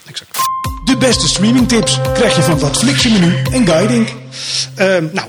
[0.06, 0.30] Exact.
[0.84, 4.08] De beste streamingtips krijg je van dat Flixje menu en guiding.
[4.74, 5.28] Ehm, nou,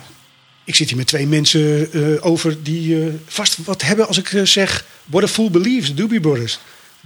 [0.63, 4.41] ik zit hier met twee mensen eh, over die eh, vast wat hebben als ik
[4.43, 4.85] zeg...
[5.05, 6.59] What a Fool Believes, Doobie Brothers.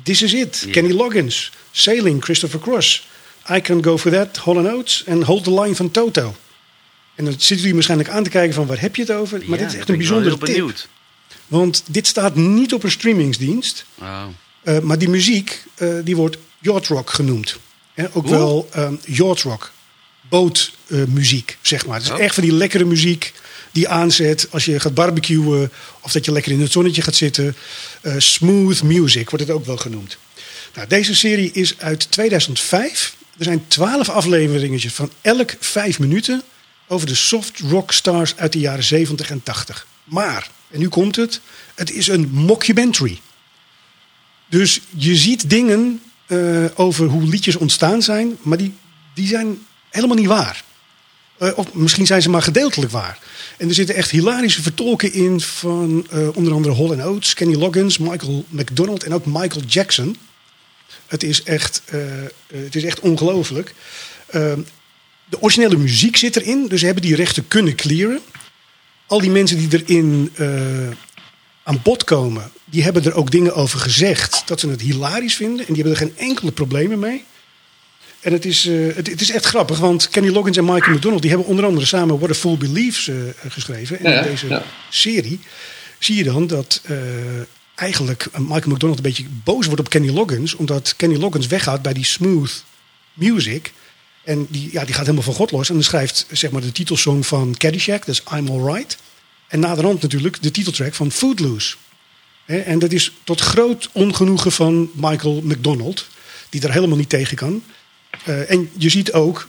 [0.03, 0.67] This Is It.
[0.71, 1.51] Kenny Loggins.
[1.71, 3.07] Sailing, Christopher Cross.
[3.51, 5.03] I Can Go For That, Hall Oates.
[5.05, 6.35] En Hold The Line van Toto.
[7.15, 9.41] En dan zitten jullie waarschijnlijk aan te kijken van waar heb je het over?
[9.45, 10.73] Maar Ja, dit is echt een bijzondere tip.
[11.47, 13.85] Want dit staat niet op een streamingsdienst.
[14.01, 14.23] Oh.
[14.63, 17.57] Eh, maar die muziek eh, die wordt yacht rock genoemd.
[17.93, 18.31] Hè, ook Hoe?
[18.31, 19.71] wel ehm yacht rock.
[20.29, 21.95] Bootmuziek, zeg maar.
[21.95, 22.19] Het is Oh.
[22.19, 23.33] echt van die lekkere muziek
[23.71, 25.71] die aanzet als je gaat barbecuen.
[26.01, 27.55] Of dat je lekker in het zonnetje gaat zitten.
[28.01, 30.17] Eh, smooth music wordt het ook wel genoemd.
[30.75, 33.15] Nou, deze serie is uit 2005.
[33.37, 36.43] Er zijn twaalf afleveringetjes van elk vijf minuten
[36.87, 39.87] over de soft rock stars uit de jaren 70 en 80.
[40.03, 41.41] Maar, en nu komt het,
[41.75, 43.19] het is een mockumentary.
[44.49, 48.73] Dus je ziet dingen eh, over hoe liedjes ontstaan zijn, maar die,
[49.13, 50.63] die zijn helemaal niet waar.
[51.37, 53.19] Eh, of misschien zijn ze maar gedeeltelijk waar.
[53.57, 57.97] En er zitten echt hilarische vertolken in van eh, onder andere Hall Oates, Kenny Loggins,
[57.97, 60.17] Michael McDonald en ook Michael Jackson.
[61.07, 61.81] Het is echt,
[62.47, 63.73] het is echt ongelooflijk.
[64.29, 64.53] Eh,
[65.25, 68.19] de originele muziek zit erin, dus ze hebben die rechten kunnen clearen.
[69.09, 70.47] Al die mensen die erin eh,
[71.63, 75.67] aan bod komen, die hebben er ook dingen over gezegd dat ze het hilarisch vinden.
[75.67, 77.23] En die hebben er geen enkele problemen mee.
[78.19, 81.21] En het is, eh, het, het is echt grappig, want Kenny Loggins en Michael McDonald...
[81.21, 83.15] die hebben onder andere samen What a Fool Believes eh,
[83.47, 83.99] geschreven.
[83.99, 84.63] En Ja, in deze ja.
[84.89, 85.39] serie
[85.99, 86.81] zie je dan dat
[87.75, 90.55] eigenlijk Michael McDonald een beetje boos wordt op Kenny Loggins...
[90.55, 92.63] omdat Kenny Loggins weggaat bij die smooth
[93.13, 93.71] music...
[94.23, 95.67] En die, ja, die gaat helemaal van God los.
[95.67, 98.97] En dan schrijft zeg maar, de titelsong van Caddyshack, dat is I'm Alright.
[99.47, 101.75] En naderhand natuurlijk de titeltrack van Footloose.
[102.45, 106.07] Hè, en dat is tot groot ongenoegen van Michael McDonald,
[106.49, 107.63] die er helemaal niet tegen kan.
[108.23, 109.47] Eh, en je ziet ook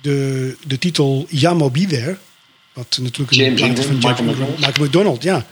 [0.00, 2.18] de, de titel Yamo Be There,
[2.72, 4.58] wat natuurlijk een plaat van Michael McDonald.
[4.58, 5.46] Michael McDonald, ja.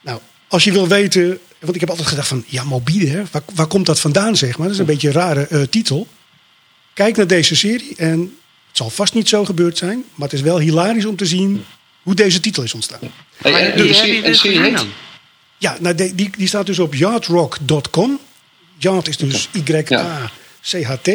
[0.00, 3.42] Nou, als je wil weten, want ik heb altijd gedacht van Yamo Be There, waar,
[3.54, 4.66] waar komt dat vandaan zeg maar?
[4.66, 6.06] Dat is een beetje een rare eh, titel.
[6.94, 8.20] Kijk naar deze serie en
[8.68, 11.64] het zal vast niet zo gebeurd zijn, maar het is wel hilarisch om te zien
[12.02, 12.98] hoe deze titel is ontstaan.
[13.36, 14.88] Hey, Maar en die de serie- je en de dus dan?
[15.58, 18.20] Ja, nou, die, die, die staat dus op yardrock.com.
[18.78, 21.08] Yard is dus Y-A-C-H-T,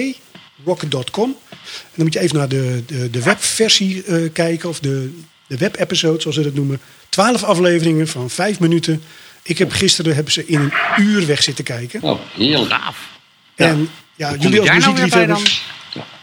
[0.66, 1.30] rock.com.
[1.50, 5.14] En dan moet je even naar de, de, de webversie eh, kijken, of de,
[5.48, 6.80] de webepisode, zoals ze dat noemen.
[7.10, 9.04] Twaalf afleveringen van vijf minuten.
[9.44, 12.02] Ik heb gisteren hebben ze in een uur weg zitten kijken.
[12.02, 12.72] Oh, heerlijk.
[12.72, 12.98] Gaaf.
[13.56, 15.66] En ja, Hoe jullie als nou muziekliefhebbers...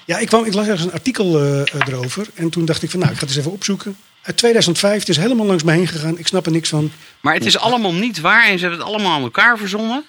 [0.05, 2.27] Ja, ik, kwam, ik las ergens een artikel eh, erover.
[2.35, 3.97] En toen dacht ik van, nou, ik ga het eens even opzoeken.
[4.23, 6.19] Uit 2005, het is helemaal langs me heen gegaan.
[6.19, 6.93] Ik snap er niks van.
[7.21, 10.05] Maar het is allemaal niet waar en ze hebben het allemaal aan elkaar verzonnen.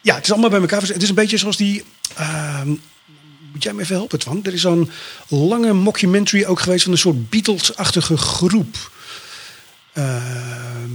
[0.00, 0.82] Ja, het is allemaal bij elkaar.
[0.82, 1.84] Het is een beetje zoals die...
[2.14, 2.68] ehm,
[3.52, 4.40] moet jij me even helpen, Twan?
[4.42, 4.90] Er is zo'n
[5.28, 8.90] lange mockumentary ook geweest van een soort Beatles-achtige groep.
[9.92, 10.92] Ehm,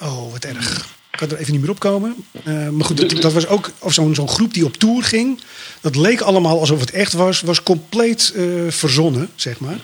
[0.00, 0.86] oh, wat erg.
[1.14, 2.14] Ik kan er even niet meer opkomen.
[2.44, 5.40] Eh, maar goed, dat, dat was ook of zo'n zo'n groep die op tour ging.
[5.80, 7.40] Dat leek allemaal alsof het echt was.
[7.40, 9.76] Was compleet eh, verzonnen, zeg maar.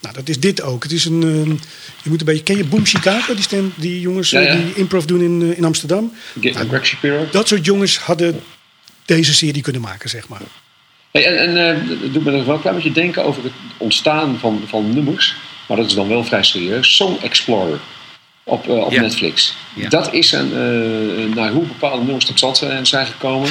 [0.00, 0.82] Nou, dat is dit ook.
[0.82, 1.22] Het is een...
[1.22, 1.50] ehm,
[2.02, 2.42] je moet een beetje...
[2.42, 3.34] Ken je Boom Chicago?
[3.34, 4.64] Die, stem, die jongens Ja, eh, ja.
[4.64, 6.12] die improv doen in, in Amsterdam.
[6.40, 7.26] Ge- Greg Shapiro.
[7.30, 8.40] Dat soort jongens hadden
[9.04, 10.40] deze serie kunnen maken, zeg maar.
[11.10, 14.38] Hey, en en dat doet me nog wel een klein beetje denken over het ontstaan
[14.38, 15.36] van, van nummers.
[15.68, 16.96] Maar dat is dan wel vrij serieus.
[16.96, 17.80] Song Explorer
[18.48, 19.00] op, eh, op Ja.
[19.00, 19.54] Netflix.
[19.74, 19.88] Ja.
[19.88, 23.50] Dat is een, eh, naar hoe bepaalde nummers tot stand zijn zijn gekomen.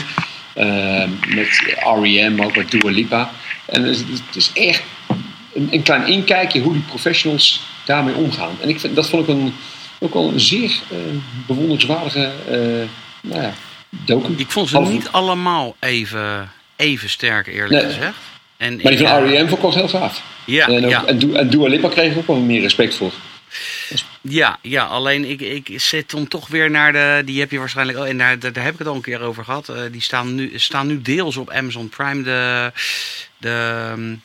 [0.54, 3.32] Eh, met R.E.M., maar ook met Dua Lipa.
[3.66, 4.84] En het is, het is echt
[5.54, 8.58] een, een klein inkijkje hoe die professionals daarmee omgaan.
[8.62, 9.54] En ik vind, dat vond ik een,
[10.00, 10.98] ook wel een zeer eh,
[11.48, 12.32] bewonderenswaardige
[13.22, 13.54] nou ja,
[13.90, 14.34] docu.
[14.38, 17.94] Ik vond ze niet allemaal even, even sterk, eerlijk Nee.
[17.94, 18.18] gezegd.
[18.58, 19.48] En Maar die van R.E.M.
[19.48, 20.22] vond ik wel heel gaaf.
[20.46, 21.06] Ja, en, ook, ja.
[21.06, 23.12] en, Dua- en Dua Lipa kreeg ik ook wel meer respect voor.
[24.30, 27.22] Ja, ja, alleen ik, ik zit dan toch weer naar de.
[27.26, 27.98] Die heb je waarschijnlijk.
[27.98, 29.70] Oh, en daar, daar, daar heb ik het al een keer over gehad.
[29.70, 32.24] Eh, die staan nu, staan nu deels op Amazon Prime.
[32.24, 32.72] De.
[33.38, 34.18] de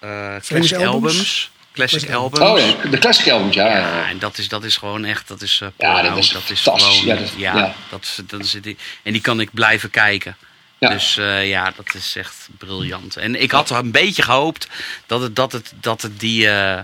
[0.00, 0.86] eh, classic albums?
[0.86, 1.50] albums.
[1.72, 2.44] Classic Classic albums.
[2.50, 4.08] Oh ja, de classic albums, ja.
[4.08, 5.28] en dat is, dat is gewoon echt.
[5.28, 6.16] Dat is, eh Ja, dat
[6.50, 7.04] is gewoon.
[7.04, 7.74] Ja, dat- ja.
[7.90, 10.36] Dat, is, het- en die kan ik blijven kijken.
[10.78, 10.88] Ja.
[10.88, 13.16] Dus eh, ja, dat is echt briljant.
[13.16, 14.68] En ik had een beetje gehoopt
[15.06, 16.80] dat het dat, het, dat, het die, eh,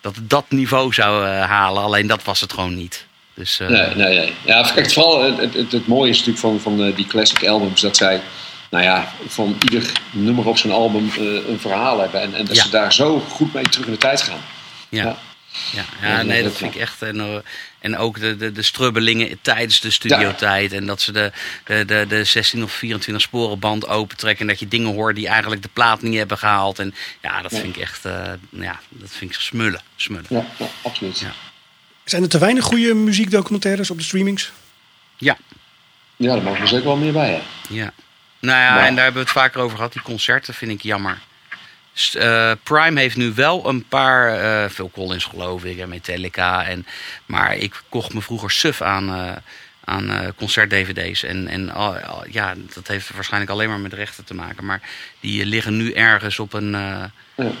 [0.00, 1.82] dat, het dat niveau zou eh, halen.
[1.82, 3.06] Alleen dat was het gewoon niet.
[3.34, 4.32] Dus, eh, Nee, nee, nee.
[4.44, 7.46] Ja, kijk, vooral het, het, het, het mooie is natuurlijk van, van eh, die classic
[7.46, 8.20] albums dat zij,
[8.70, 11.10] nou ja, van ieder nummer op zo'n album
[11.48, 12.20] een verhaal hebben.
[12.20, 12.62] En, en dat Ja.
[12.62, 14.40] ze daar zo goed mee terug in de tijd gaan.
[14.88, 15.04] ja.
[15.04, 15.16] Ja.
[15.72, 17.02] Ja, Ja, ja, dat nee, dat vind ik echt.
[17.02, 17.36] En, eh,
[17.78, 20.72] en ook de, de, de strubbelingen tijdens de studiotijd.
[20.72, 21.32] En dat ze de,
[21.64, 24.40] de, de, de 16 of 24 sporen band opentrekken.
[24.40, 26.78] En dat je dingen hoort die eigenlijk de plaat niet hebben gehaald.
[26.78, 27.58] En ja, dat Ja.
[27.58, 28.04] vind ik echt.
[28.04, 29.80] eh, ja, dat vind ik smullen.
[29.96, 30.26] smullen.
[30.28, 31.18] Ja, ja absoluut.
[31.18, 31.32] Ja.
[32.04, 34.52] Zijn er te weinig goede muziekdocumentaires op de streamings?
[35.16, 35.36] Ja,
[36.16, 37.30] Ja, daar mogen we zeker wel meer bij.
[37.30, 37.40] Hè.
[37.74, 37.92] ja.
[38.40, 39.92] Nou ja, Maar- en daar hebben we het vaker over gehad.
[39.92, 41.18] Die concerten vind ik jammer.
[41.98, 46.64] Eh, Prime heeft nu wel een paar, eh Phil Collins geloof ik, en Metallica.
[46.64, 46.86] En,
[47.26, 49.32] maar ik kocht me vroeger suf aan, eh,
[49.84, 51.22] aan concert-dvd's.
[51.22, 51.72] En, en
[52.30, 54.64] ja, dat heeft waarschijnlijk alleen maar met rechten te maken.
[54.64, 54.80] Maar
[55.20, 56.70] die liggen nu ergens op een...
[56.70, 57.10] Ja.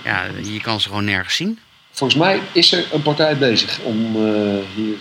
[0.04, 1.58] ja, je kan ze gewoon nergens zien.
[1.90, 4.14] Volgens mij is er een partij bezig om
[4.74, 4.96] hier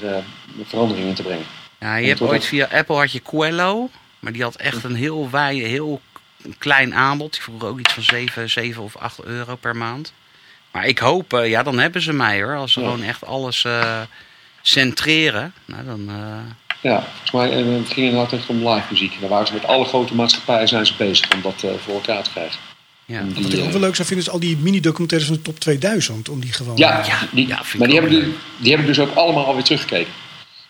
[0.63, 1.45] veranderingen in te brengen.
[1.79, 3.89] Ja, je En hebt ooit via Apple had je Quello.
[4.19, 6.01] Maar die had echt een heel, wij, heel
[6.57, 7.31] klein aanbod.
[7.33, 10.13] Die vroeg ook iets van 7, 7 of 8 euro per maand.
[10.71, 12.55] Maar ik hoop, eh, ja, dan hebben ze mij hoor.
[12.55, 12.85] Als ze Ja.
[12.85, 14.01] gewoon echt alles eh,
[14.61, 15.53] centreren.
[15.65, 19.19] Nou, dan, eh, Ja, volgens mij eh, het ging inderdaad echt om live muziek.
[19.19, 22.23] Daar waren ze met alle grote maatschappijen zijn ze bezig om dat eh, voor elkaar
[22.23, 22.59] te krijgen.
[23.05, 23.21] ja.
[23.21, 25.59] Die, Wat ik ook wel leuk zou vinden is al die mini-documentaires van de top
[25.59, 26.29] 2000.
[26.29, 26.77] Om die gewoon...
[26.77, 29.45] Ja, Ja, die, ja, vind ik maar die hebben, die, die hebben dus ook allemaal
[29.45, 30.13] alweer teruggekeken.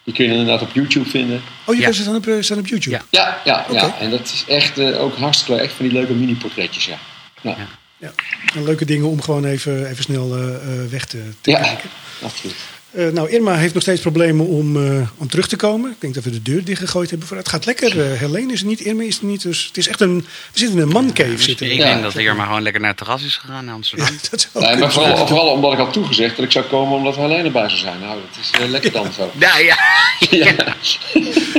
[0.08, 1.42] Die kun je inderdaad op YouTube vinden.
[1.66, 1.86] Oh, je Ja.
[1.86, 2.96] kan ze staan op, eh, staan op YouTube?
[3.10, 3.38] Ja.
[3.44, 5.62] Ja, ja, en dat is echt eh, ook hartstikke leuk.
[5.64, 6.98] Echt van die leuke mini-portretjes, ja.
[7.42, 7.68] Ja, Ja.
[7.98, 8.12] Ja.
[8.56, 11.60] En leuke dingen om gewoon even, even snel eh, eh, weg te, te ja.
[11.62, 11.90] kijken.
[12.24, 12.56] absoluut.
[12.92, 15.92] Eh, nou, Irma heeft nog steeds problemen om, eh, om terug te komen.
[15.92, 17.28] Ik denk dat we de deur dichtgegooid hebben.
[17.28, 18.12] Voor het gaat lekker.
[18.12, 19.42] Eh Helene is er niet, Irma is er niet.
[19.42, 20.16] Dus het is echt een...
[20.54, 21.38] We zitten in een mancave.
[21.38, 21.72] Zitten we.
[21.74, 21.86] ik Ja.
[21.86, 24.08] denk dat maar gewoon lekker naar het terras is gegaan in Amsterdam.
[24.32, 27.16] dat zou Nee, maar vooral, vooral omdat ik had toegezegd dat ik zou komen omdat
[27.16, 28.00] Helene bij zou zijn.
[28.00, 29.32] Nou, dat is lekker dan zo.
[29.40, 29.78] Ja, ja.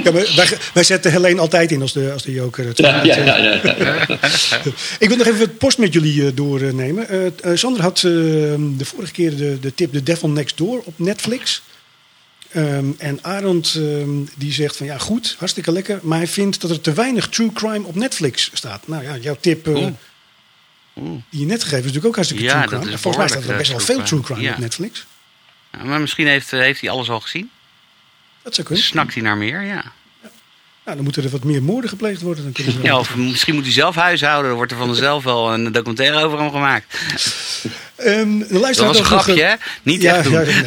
[0.04, 0.12] ja.
[0.12, 2.66] Wij, wij zetten Helene altijd in als de, als de joker.
[2.66, 3.60] eh, Ja, ja, ja, ja,
[4.08, 4.18] ja.
[4.98, 7.08] Ik wil nog even het post met jullie eh, doornemen.
[7.08, 10.82] Eh, eh, Sander had eh, de vorige keer de, de tip The Devil Next Door
[10.84, 11.62] op Netflix.
[12.52, 15.98] Ehm, en Arend ehm, die zegt van ja goed, hartstikke lekker.
[16.02, 18.86] Maar hij vindt dat er te weinig true crime op Netflix staat.
[18.88, 19.92] Nou ja, jouw tip eh, Oeh.
[21.30, 22.98] die je net gegeven is natuurlijk ook hartstikke Ja, true dat crime.
[22.98, 25.06] Volgens mij staat er best eh, wel veel true crime op Netflix.
[25.72, 27.50] Ja, maar misschien heeft, eh, heeft hij alles al gezien.
[28.48, 28.86] Dat zou kunnen.
[28.86, 29.92] Snakt hij naar meer, ja.
[30.84, 32.44] Nou, dan moeten er wat meer moorden gepleegd worden.
[32.44, 34.46] Dan kunnen Ja, of misschien moet hij zelf huishouden.
[34.48, 37.00] Dan wordt er vanzelf wel een documentaire over hem gemaakt.
[37.96, 39.54] Ehm, de Dat was een nog, grapje, eh, hè?
[39.82, 40.32] Niet ja, echt doen.
[40.32, 40.58] Ja, nee.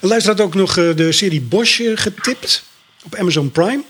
[0.00, 2.64] Een luisteraar had ook nog eh, de serie Bosch eh, getipt
[3.02, 3.82] op Amazon Prime.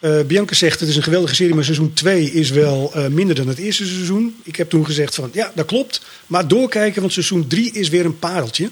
[0.00, 3.34] Eh, Bianca zegt het is een geweldige serie, maar seizoen 2 is wel eh, minder
[3.36, 4.36] dan het eerste seizoen.
[4.42, 6.00] Ik heb toen gezegd van ja, dat klopt.
[6.26, 8.70] Maar doorkijken, want seizoen 3 is weer een pareltje.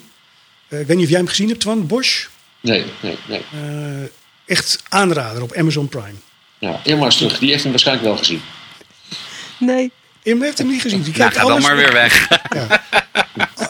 [0.69, 2.27] Eh, ik weet niet of jij hem gezien hebt, Twan, Bosch.
[2.61, 3.43] Nee, nee, nee.
[3.53, 4.09] Eh,
[4.47, 6.15] echt aanrader op Amazon Prime.
[6.59, 7.39] Ja, Irma is terug.
[7.39, 8.41] Die heeft hem waarschijnlijk wel gezien.
[9.59, 9.91] Nee.
[10.23, 11.03] Irma heeft hem niet gezien.
[11.03, 12.29] Die Nou, kijkt ga dan maar weer weg.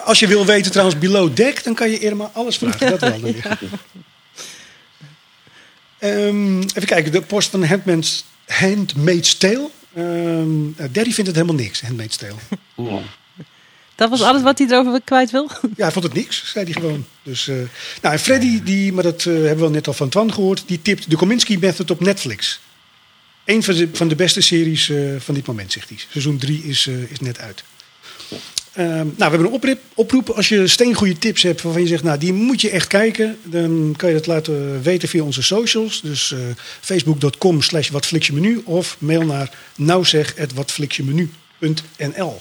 [0.05, 2.90] Als je wil weten trouwens Below Deck, dan kan je Irma alles vragen.
[2.90, 3.11] Dat wel.
[3.11, 3.59] dan weer.
[5.99, 9.70] Ehm, even kijken, de post van Handmaid's, Handmaid's Tale.
[10.76, 12.34] Daddy vindt het helemaal niks, Handmaid's Tale.
[12.76, 13.03] Oeh.
[13.99, 15.51] Dat was alles wat hij erover kwijt wil.
[15.76, 17.05] Ja, hij vond het niks, zei hij gewoon.
[17.22, 17.55] Dus, eh,
[18.03, 20.82] nou, en Freddy, die, maar dat eh, hebben we net al van Twan gehoord, die
[20.82, 22.61] tipt de Kominsky Method op Netflix.
[23.44, 25.99] Eén van de, van de beste series eh, van dit moment, zegt hij.
[26.11, 27.62] Seizoen 3 is, is net uit.
[28.72, 30.30] Ehm, nou, we hebben een oproep, oproep.
[30.30, 33.38] Als je steengoede tips hebt waarvan je zegt, nou, die moet je echt kijken.
[33.42, 36.01] Dan kan je dat laten weten via onze socials.
[36.01, 36.34] Dus
[36.80, 38.62] facebook.com slash watflixjemenu.
[38.64, 42.40] Of mail naar nouwzeg.watflixjemenu.nl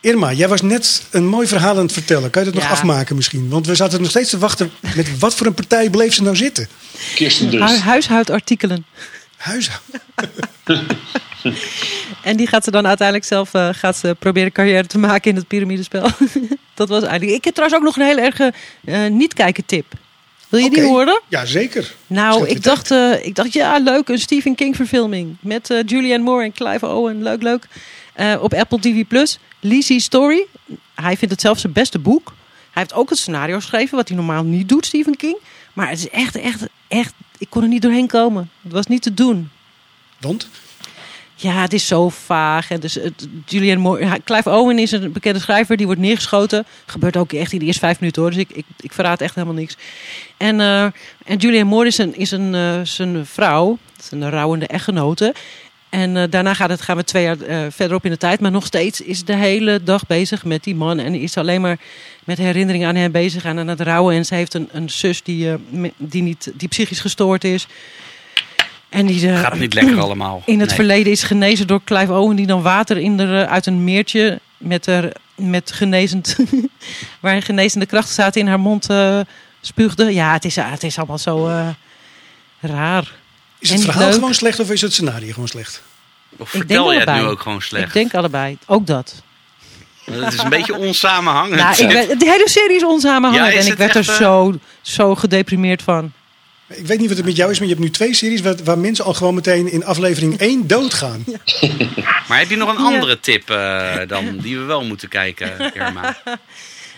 [0.00, 2.30] Irma, jij was net een mooi verhaal aan het vertellen.
[2.30, 3.48] Kan je dat nog afmaken misschien?
[3.48, 6.36] Want we zaten nog steeds te wachten met wat voor een partij bleef ze nou
[6.36, 6.68] zitten.
[7.14, 7.80] Kirsten Dunst.
[7.80, 8.84] huishoudartikelen.
[9.36, 10.00] Huishouden.
[12.22, 15.36] En die gaat ze dan uiteindelijk zelf eh, gaat ze proberen carrière te maken in
[15.36, 16.02] het piramidespel.
[16.74, 17.36] dat was eigenlijk.
[17.36, 18.52] Ik heb trouwens ook nog een heel erge
[18.84, 19.86] eh, niet kijken tip.
[20.48, 21.20] Wil je die horen?
[21.28, 21.94] Ja, zeker.
[22.06, 25.36] Nou, ik dacht, eh, ik dacht, ja, leuk, een Stephen King verfilming.
[25.40, 27.22] Met Julianne Moore en Clive Owen.
[27.22, 27.66] Leuk, leuk.
[28.20, 29.04] Eh, op Apple TV+.
[29.08, 29.38] Plus.
[29.60, 30.46] Lizzie Story.
[30.94, 32.32] Hij vindt het zelf zijn beste boek.
[32.70, 35.36] Hij heeft ook het scenario geschreven, wat hij normaal niet doet, Stephen King.
[35.72, 37.12] Maar het is echt, echt, echt...
[37.38, 38.50] Ik kon er niet doorheen komen.
[38.62, 39.50] Het was niet te doen.
[40.18, 40.48] Want?
[41.34, 42.70] Ja, het is zo vaag.
[42.70, 45.76] En dus, het, Julianne Moore, Clive Owen is een bekende schrijver.
[45.76, 46.66] Die wordt neergeschoten.
[46.86, 48.30] Gebeurt ook echt in de eerste vijf minuten hoor.
[48.30, 49.76] Dus ik, ik, ik verraad echt helemaal niks.
[50.36, 50.82] En, eh,
[51.24, 53.78] en Julianne Moore is, een, is een, eh, zijn vrouw.
[54.02, 55.34] Zijn rouwende echtgenote.
[55.90, 58.40] En eh, daarna gaat het, gaan we twee jaar eh, verderop in de tijd.
[58.40, 60.98] Maar nog steeds is de hele dag bezig met die man.
[60.98, 61.78] En is alleen maar
[62.24, 63.44] met herinneringen aan hem bezig.
[63.44, 64.14] En aan het rouwen.
[64.16, 65.54] En ze heeft een, een zus die, eh,
[65.96, 67.66] die, niet, die psychisch gestoord is.
[68.88, 70.42] En die, eh, Gaat niet lekker allemaal.
[70.46, 70.76] in het Nee.
[70.76, 74.86] verleden is genezen door Clive Owen, die dan water in de, uit een meertje met,
[74.86, 76.36] er, met genezend,
[77.20, 78.86] waar genezende krachten zaten in haar mond
[79.60, 80.12] spuugde.
[80.14, 81.64] Ja, het is, het is allemaal zo
[82.60, 83.19] raar.
[83.60, 84.14] Is het verhaal leuk.
[84.14, 85.82] gewoon slecht of is het scenario gewoon slecht?
[86.36, 87.32] Of Ik denk vertel je het nu allebei.
[87.32, 87.86] ook gewoon slecht?
[87.86, 88.58] Ik denk allebei.
[88.66, 89.22] Ook dat.
[90.04, 91.54] Het is een beetje onsamenhangend.
[91.60, 94.14] Nou, ik werd, de hele serie is onsamenhangend Ja, is en ik werd er eh?
[94.16, 96.12] zo, zo gedeprimeerd van.
[96.66, 98.54] Ik weet niet wat het met jou is, maar je hebt nu twee series waar,
[98.64, 101.24] waar mensen al gewoon meteen in aflevering 1 doodgaan.
[102.28, 102.94] Maar heb je nog een Ja.
[102.94, 106.16] andere tip eh, dan die we wel moeten kijken, Irma?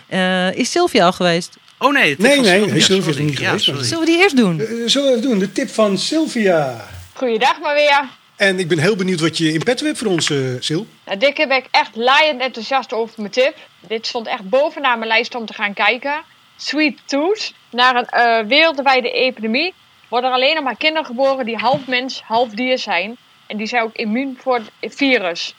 [0.09, 1.57] Eh, is Sylvia al geweest?
[1.83, 3.83] Oh nee, Nee, nee, Sylvia, nee, Sylvia is niet Ja, geweest, sorry.
[3.85, 4.61] Zullen we die eerst doen?
[4.61, 5.39] Eh, zullen we even doen?
[5.39, 6.89] De tip van Sylvia.
[7.13, 8.09] Goeiedag maar weer.
[8.37, 10.83] En ik ben heel benieuwd wat je in petto hebt voor ons, eh, Sil.
[11.05, 13.57] Nou, dit keer ben ik echt laaiend enthousiast over mijn tip.
[13.81, 16.23] Dit stond echt bovenaan mijn lijst om te gaan kijken.
[16.57, 17.53] Sweet Tooth.
[17.71, 19.75] Na een eh, wereldwijde epidemie
[20.09, 23.17] worden er alleen nog maar kinderen geboren die half mens, half dier zijn.
[23.47, 25.55] En die zijn ook immuun voor het virus.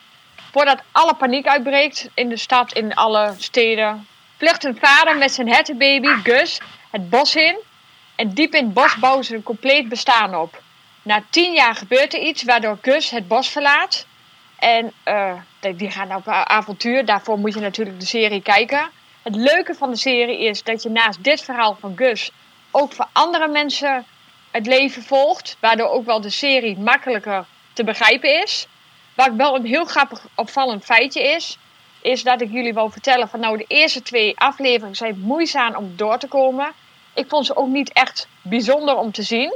[0.52, 4.08] Voordat alle paniek uitbreekt in de stad, in alle steden,
[4.44, 6.60] vlucht een vader met zijn hertenbaby Gus
[6.92, 7.58] het bos in.
[8.16, 10.62] En diep in het bos bouwen ze een compleet bestaan op.
[11.02, 14.06] Na tien jaar gebeurt er iets waardoor Gus het bos verlaat.
[14.60, 15.34] En eh,
[15.76, 17.06] die- gaan op avontuur.
[17.06, 18.90] Daarvoor moet je natuurlijk de serie kijken.
[19.22, 22.32] Het leuke van de serie is dat je naast dit verhaal van Gus
[22.72, 24.06] ook voor andere mensen
[24.52, 25.58] het leven volgt.
[25.60, 28.68] Waardoor ook wel de serie makkelijker te begrijpen is.
[29.16, 31.58] Wat wel een heel grappig opvallend feitje is,
[32.04, 35.94] is dat ik jullie wil vertellen van nou de eerste twee afleveringen zijn moeizaam om
[35.96, 36.72] door te komen.
[37.14, 39.54] Ik vond ze ook niet echt bijzonder om te zien.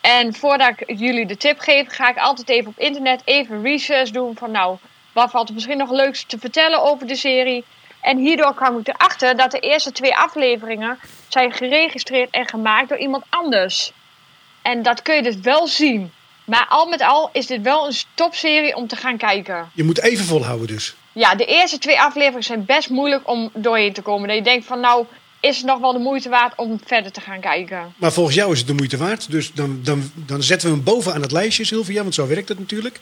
[0.00, 4.10] En voordat ik jullie de tip geef, ga ik altijd even op internet even research
[4.10, 4.76] doen van nou,
[5.12, 7.64] wat valt er misschien nog leuks te vertellen over de serie.
[8.00, 12.98] En hierdoor kwam ik erachter dat de eerste twee afleveringen zijn geregistreerd en gemaakt door
[12.98, 13.92] iemand anders.
[14.62, 16.12] En dat kun je dus wel zien.
[16.44, 19.70] Maar al met al is dit wel een topserie om te gaan kijken.
[19.74, 20.94] Je moet even volhouden dus.
[21.12, 24.28] Ja, de eerste twee afleveringen zijn best moeilijk om doorheen te komen.
[24.28, 25.04] Dat je denkt van nou,
[25.40, 27.94] is het nog wel de moeite waard om verder te gaan kijken.
[27.96, 29.30] Maar volgens jou is het de moeite waard.
[29.30, 32.02] Dus dan, dan, dan zetten we hem bovenaan het lijstje, Sylvia.
[32.02, 33.00] Want zo werkt het natuurlijk.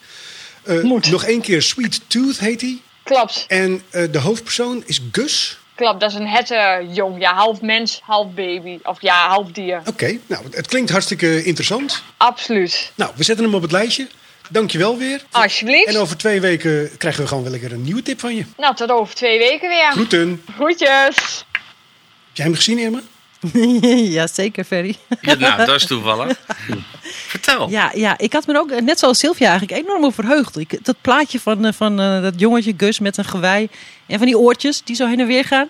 [0.63, 1.11] Eh, Moet.
[1.11, 2.79] Nog één keer Sweet Tooth heet hij.
[3.03, 5.59] Klopt, En eh, de hoofdpersoon is Gus.
[5.75, 6.01] klopt.
[6.01, 7.21] Dat is een hertenjong.
[7.21, 8.79] Ja, half mens, half baby.
[8.83, 9.81] Of ja, half dier.
[9.87, 12.03] Oké, nou, het klinkt hartstikke interessant.
[12.17, 12.93] Absoluut.
[12.95, 14.09] Nou, we zetten hem op het lijstje.
[14.51, 15.23] Dankjewel weer.
[15.31, 15.89] Alsjeblieft.
[15.89, 18.45] En over twee weken krijgen we gewoon wel lekker een nieuwe tip van je.
[18.57, 19.91] Nou, tot over twee weken weer.
[19.93, 20.43] Groeten.
[20.55, 21.45] Groetjes.
[21.53, 23.01] Heb jij hem gezien, Irma?
[24.17, 24.97] ja, zeker, Ferry.
[25.21, 26.41] Ja, nou, dat is toevallig.
[27.29, 27.69] Vertel.
[27.71, 30.57] Ja, ja, ik had me ook, net zoals Sylvia, eigenlijk enorm verheugd.
[30.57, 33.69] Ik, dat plaatje van, eh, van eh, dat jongetje Gus met een gewei
[34.07, 35.69] en van die oortjes die zo heen en weer gaan.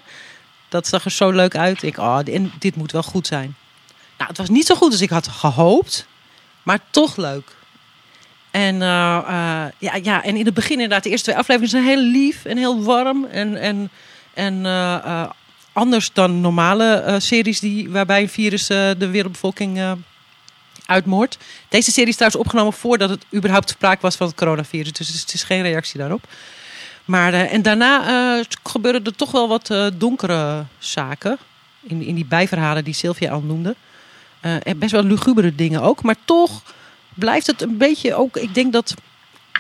[0.68, 1.83] Dat zag er zo leuk uit.
[1.83, 2.18] Ik, oh,
[2.59, 3.57] dit moet wel goed zijn.
[4.18, 6.07] Nou, het was niet zo goed als ik had gehoopt.
[6.62, 7.57] Maar toch leuk.
[8.59, 11.98] En, eh, eh, ja, ja, en in het begin inderdaad, de eerste twee afleveringen zijn
[11.98, 13.24] heel lief en heel warm.
[13.24, 13.90] En, en,
[14.34, 15.30] en eh,
[15.72, 19.96] anders dan normale series die, waarbij een virus de wereldbevolking
[20.86, 21.38] uitmoordt.
[21.68, 24.92] Deze serie is trouwens opgenomen voordat het überhaupt sprake was van het coronavirus.
[24.92, 26.24] Dus het is, geen reactie daarop.
[27.04, 31.38] Maar, en daarna gebeurden er toch wel wat donkere zaken.
[31.82, 33.74] In, in die bijverhalen die Sylvia al noemde.
[34.76, 36.02] Best wel lugubere dingen ook.
[36.02, 36.62] Maar toch
[37.19, 38.37] blijft het een beetje ook.
[38.37, 38.95] Ik denk dat.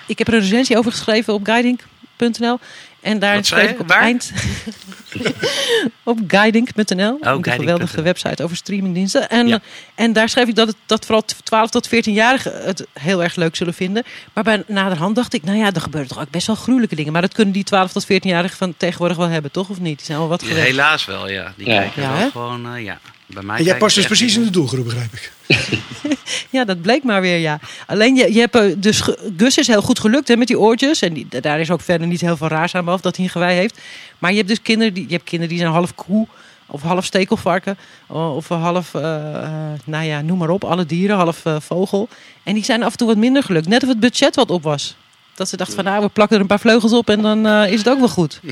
[0.06, 2.58] Ik heb er een recensie over geschreven op guiding.nl.
[3.00, 4.00] En daar schreef ik op Waar?
[4.00, 4.32] eind.
[6.02, 6.96] op guiding.nl.
[6.96, 7.54] een guiding.nl.
[7.58, 9.28] geweldige website over streamingdiensten.
[9.30, 9.60] En, Ja.
[9.94, 13.56] en daar schreef ik dat, het, dat vooral 12 tot 14-jarigen het heel erg leuk
[13.56, 14.02] zullen vinden.
[14.32, 17.12] Maar bij naderhand dacht ik, nou ja, er gebeuren toch ook best wel gruwelijke dingen.
[17.12, 19.68] Maar dat kunnen die 12 tot 14-jarigen van tegenwoordig wel hebben, toch?
[19.68, 19.96] Of niet?
[19.96, 20.66] Die zijn wel wat gewend.
[20.66, 21.52] helaas wel, ja.
[21.56, 21.80] Die Ja.
[21.80, 22.98] kijken Ja, wel gewoon, eh, ja.
[23.28, 25.32] Bij mij En jij past dus precies in de doelgroep, begrijp ik.
[26.50, 27.60] Ja, dat bleek maar weer, ja.
[27.86, 29.02] Alleen, je, je hebt, eh, dus
[29.36, 31.02] Gus is heel goed gelukt hè, met die oortjes.
[31.02, 33.30] En die, daar is ook verder niet heel veel raars aan, behalve dat hij een
[33.30, 33.78] gewei heeft.
[34.18, 36.26] Maar je hebt dus kinderen die, je hebt kinderen die zijn half koe
[36.66, 37.78] of half stekelvarken.
[38.06, 39.50] o- Of half, eh, eh,
[39.84, 42.08] nou ja, noem maar op, alle dieren, half eh, vogel.
[42.42, 43.68] En die zijn af en toe wat minder gelukt.
[43.68, 44.96] Net of het budget wat op was.
[45.38, 47.72] Dat ze dachten van, nou, we plakken er een paar vleugels op en dan eh,
[47.72, 48.40] is het ook wel goed.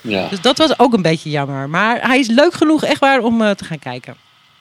[0.00, 0.28] Ja.
[0.28, 1.68] Dus dat was ook een beetje jammer.
[1.68, 4.16] Maar hij is leuk genoeg, echt waar, om eh, te gaan kijken.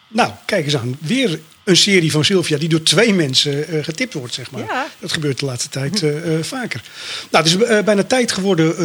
[0.07, 0.97] Nou, kijk eens aan.
[0.99, 4.61] Weer een serie van Sylvia die door twee mensen eh, getipt wordt, zeg maar.
[4.61, 4.87] Ja.
[4.99, 6.81] Dat gebeurt de laatste tijd eh, eh, vaker.
[7.31, 8.75] Nou, het is bijna tijd geworden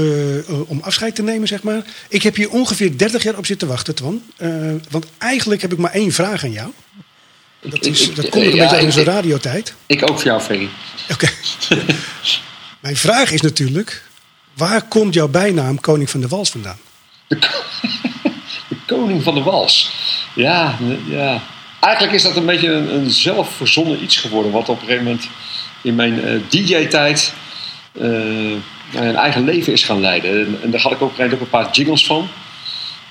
[0.68, 1.84] om afscheid te nemen, zeg maar.
[2.08, 4.22] Ik heb hier ongeveer 30 jaar op zitten wachten, Twan.
[4.36, 4.50] Eh,
[4.90, 6.70] want eigenlijk heb ik maar één vraag aan jou.
[7.60, 9.74] Dat, is, dat komt een Ja, beetje uit onze radiotijd.
[9.86, 10.68] Ik ook voor jou, Ferry.
[11.10, 11.28] Oké.
[12.86, 14.02] Mijn vraag is natuurlijk...
[14.54, 16.78] Waar komt jouw bijnaam Koning van de Wals vandaan?
[17.26, 17.38] De
[18.86, 19.90] koning van de wals.
[20.34, 20.78] Ja,
[21.08, 21.42] ja.
[21.80, 24.52] Eigenlijk is dat een beetje een, zelfverzonnen iets geworden.
[24.52, 25.28] Wat op een gegeven moment
[25.82, 27.32] in mijn eh, DJ-tijd
[27.92, 28.02] eh,
[28.94, 30.58] een eigen leven is gaan leiden.
[30.62, 32.28] En, daar had ik ook, ook een paar jingles van.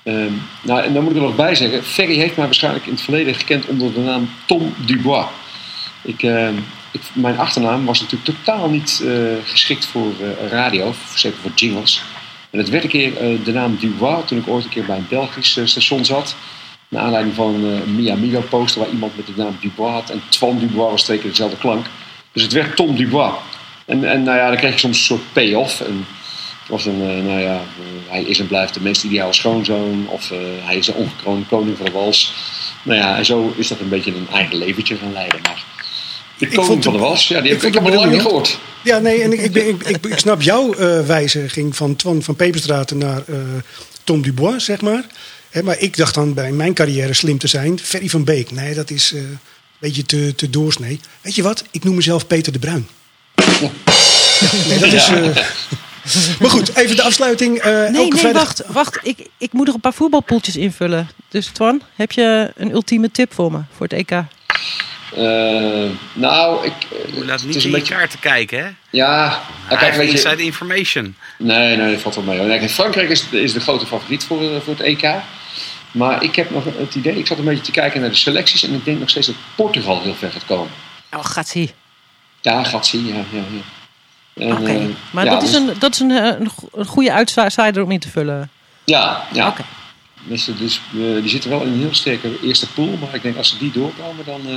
[0.03, 1.83] Ehm, nou, en dan moet ik er nog bij zeggen.
[1.83, 5.25] Ferry heeft mij waarschijnlijk in het verleden gekend onder de naam Tom Dubois.
[6.01, 6.49] Ik, eh,
[6.95, 9.11] ik, mijn achternaam was natuurlijk totaal niet eh,
[9.45, 12.01] geschikt voor eh, radio, zeker voor jingles.
[12.49, 14.97] En het werd een keer eh, de naam Dubois toen ik ooit een keer bij
[14.97, 16.35] een Belgisch station zat.
[16.87, 20.09] Naar aanleiding van een uh, Miamigo poster waar iemand met de naam Dubois had.
[20.09, 21.85] En Twan Dubois was twee keer dezelfde klank.
[22.31, 23.33] Dus het werd Tom Dubois.
[23.85, 25.81] En, en nou ja, dan kreeg je soms een soort payoff.
[25.81, 26.05] En
[26.59, 27.61] het was een, nou ja,
[28.07, 30.07] hij is en blijft de meest ideale schoonzoon.
[30.09, 30.31] Of
[30.63, 32.33] hij is de ongekroonde koning van de wals.
[32.83, 35.39] Nou ja, en zo is dat een beetje een eigen leventje gaan leiden.
[35.41, 35.63] Maar
[36.37, 37.93] de Ik koning vond van de wals, ja, die ik heb ik, vond heb hem
[37.93, 38.59] al lang niet gehoord.
[38.83, 42.23] Ja, nee, en ik, ik, ben, ik, ik, ik snap jouw eh, wijziging van Twan
[42.23, 43.35] van Peperstraten naar eh,
[44.03, 45.05] Tom Dubois, zeg maar.
[45.49, 47.79] Hè, maar ik dacht dan bij mijn carrière slim te zijn.
[47.79, 49.39] Ferry van Beek, nee, dat is eh, een
[49.79, 50.99] beetje te, te doorsnee.
[51.21, 51.63] Weet je wat?
[51.71, 52.87] Ik noem mezelf Peter de Bruin.
[53.35, 53.69] Ja,
[54.67, 55.07] nee, dat is...
[55.07, 55.37] eh,
[56.39, 57.57] maar goed, even de afsluiting.
[57.57, 58.43] Eh, Nee, elke nee, vrijdag...
[58.43, 58.63] wacht.
[58.67, 58.99] wacht.
[59.03, 61.09] Ik, ik moet nog een paar voetbalpoeltjes invullen.
[61.29, 64.23] Dus Twan, heb je een ultieme tip voor me voor het EK?
[65.15, 66.73] Eh, nou, ik,
[67.15, 67.93] Je laat het niet is in een je beetje...
[67.95, 68.69] kaarten kijken, hè?
[68.89, 71.15] Ja, Hij kijk, weet je, inside information.
[71.37, 72.39] Nee, nee, dat valt wel mee.
[72.39, 75.09] Nee, Frankrijk is, is de grote favoriet voor, eh, voor het EK.
[75.91, 78.63] Maar ik heb nog het idee, ik zat een beetje te kijken naar de selecties
[78.63, 80.71] en ik denk nog steeds dat Portugal heel ver gaat komen.
[81.15, 81.73] Oh, gaat zie.
[82.41, 83.13] Ja, gaat zien, ja.
[83.13, 83.61] ja, ja.
[84.45, 84.71] En, Oké.
[84.71, 87.83] eh, Maar ja, dat is, dus- een, dat is een, een, go- een goede outsider
[87.83, 88.49] om in te vullen.
[88.83, 89.47] Ja, ja.
[89.47, 89.61] Oké.
[90.23, 92.97] Dus, dus eh, die zitten wel in een heel sterke eerste pool.
[92.97, 94.53] Maar ik denk als ze die doorkomen, dan, eh,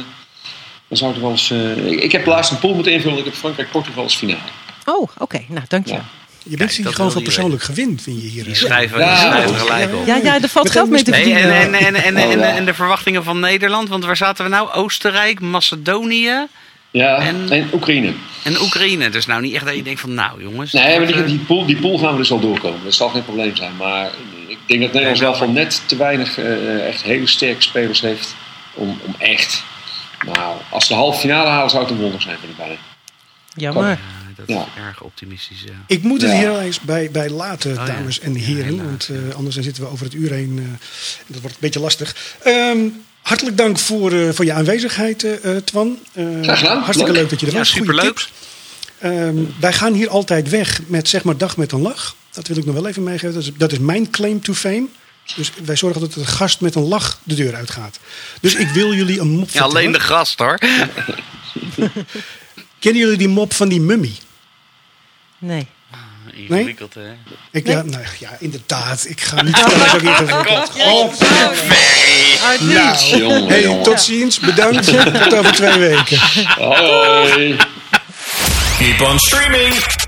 [0.89, 1.51] dan zou het wel eens...
[1.51, 3.19] eh, ik, ik heb laatst een pool moeten invullen.
[3.19, 4.39] Ik heb Frankrijk-Portugal als finale.
[4.85, 5.41] Oh, oké.
[5.49, 5.93] Nou, dank je.
[5.93, 5.97] Ja.
[5.99, 6.05] Ja,
[6.51, 8.45] Je bent hier gewoon van persoonlijk gewin, vind je hier.
[8.45, 8.59] Die eh.
[8.59, 9.21] schrijven, Ja.
[9.21, 10.07] die schrijven gelijk op.
[10.07, 11.43] ja, er valt geld mee te verdienen.
[11.55, 12.55] en, en, en, en, en, Oh, ja.
[12.57, 14.71] en de verwachtingen van Nederland, want waar zaten we nou?
[14.73, 16.47] Oostenrijk, Macedonië
[16.91, 18.13] Ja, En- en, Oekraïne.
[18.43, 19.09] en Oekraïne.
[19.11, 20.73] Dus nou niet echt dat je denkt van, nou jongens.
[20.73, 22.81] Nee, maar die, die, pool, die pool gaan we dus al doorkomen.
[22.85, 23.77] Dat zal geen probleem zijn.
[23.77, 24.11] Maar
[24.47, 28.35] ik denk dat Nederland zelf al net te weinig eh, echt hele sterke spelers heeft
[28.75, 29.63] om, om echt...
[30.27, 32.75] Nou, als ze de halve finale halen zou het een wonder zijn, vind ik bijna.
[33.55, 33.91] Jammer.
[33.91, 33.99] eh,
[34.37, 34.67] dat is Ja.
[34.87, 35.73] erg optimistisch, ja.
[35.87, 36.37] Ik moet het Ja.
[36.39, 37.85] hier al eens bij, bij laten, ja.
[37.85, 38.77] dames en Ja, heren.
[38.85, 40.53] want eh, anders dan zitten we over het uur heen.
[40.59, 40.79] eh, en
[41.27, 42.37] dat wordt een beetje lastig.
[42.43, 42.79] Ehm,
[43.23, 45.27] hartelijk dank voor, eh, voor je aanwezigheid,
[45.65, 45.99] Twan.
[46.43, 46.83] Graag gedaan.
[46.83, 47.21] Hartstikke Leuk.
[47.21, 47.71] leuk dat je er Ja, was.
[47.71, 48.17] Goeie superleuk.
[48.17, 48.33] tips.
[48.99, 52.15] Ehm, wij gaan hier altijd weg met zeg maar dag met een lach.
[52.31, 53.35] Dat wil ik nog wel even meegeven.
[53.35, 54.87] Dat is, dat is mijn claim to fame.
[55.37, 57.99] Dus wij zorgen dat de gast met een lach de deur uitgaat.
[58.41, 59.69] Dus ik wil jullie een mop vertellen.
[59.69, 60.59] Ja, alleen de gast hoor.
[62.79, 64.13] Kennen jullie die mop van die mummy?
[65.39, 65.67] Nee.
[65.91, 65.99] Ah,
[66.49, 66.77] nee?
[66.93, 67.17] Hè?
[67.51, 67.67] Ik.
[67.67, 69.05] Ja, nou, ja, inderdaad.
[69.09, 70.77] Ik ga niet vertellen dat ik oh, God.
[70.79, 71.15] Oh,
[72.61, 73.47] nou.
[73.49, 74.41] Hey, tot ziens.
[74.41, 74.85] Bedankt.
[74.85, 76.19] tot over twee weken.
[76.57, 77.57] Hoi.
[78.79, 80.07] Keep on streaming.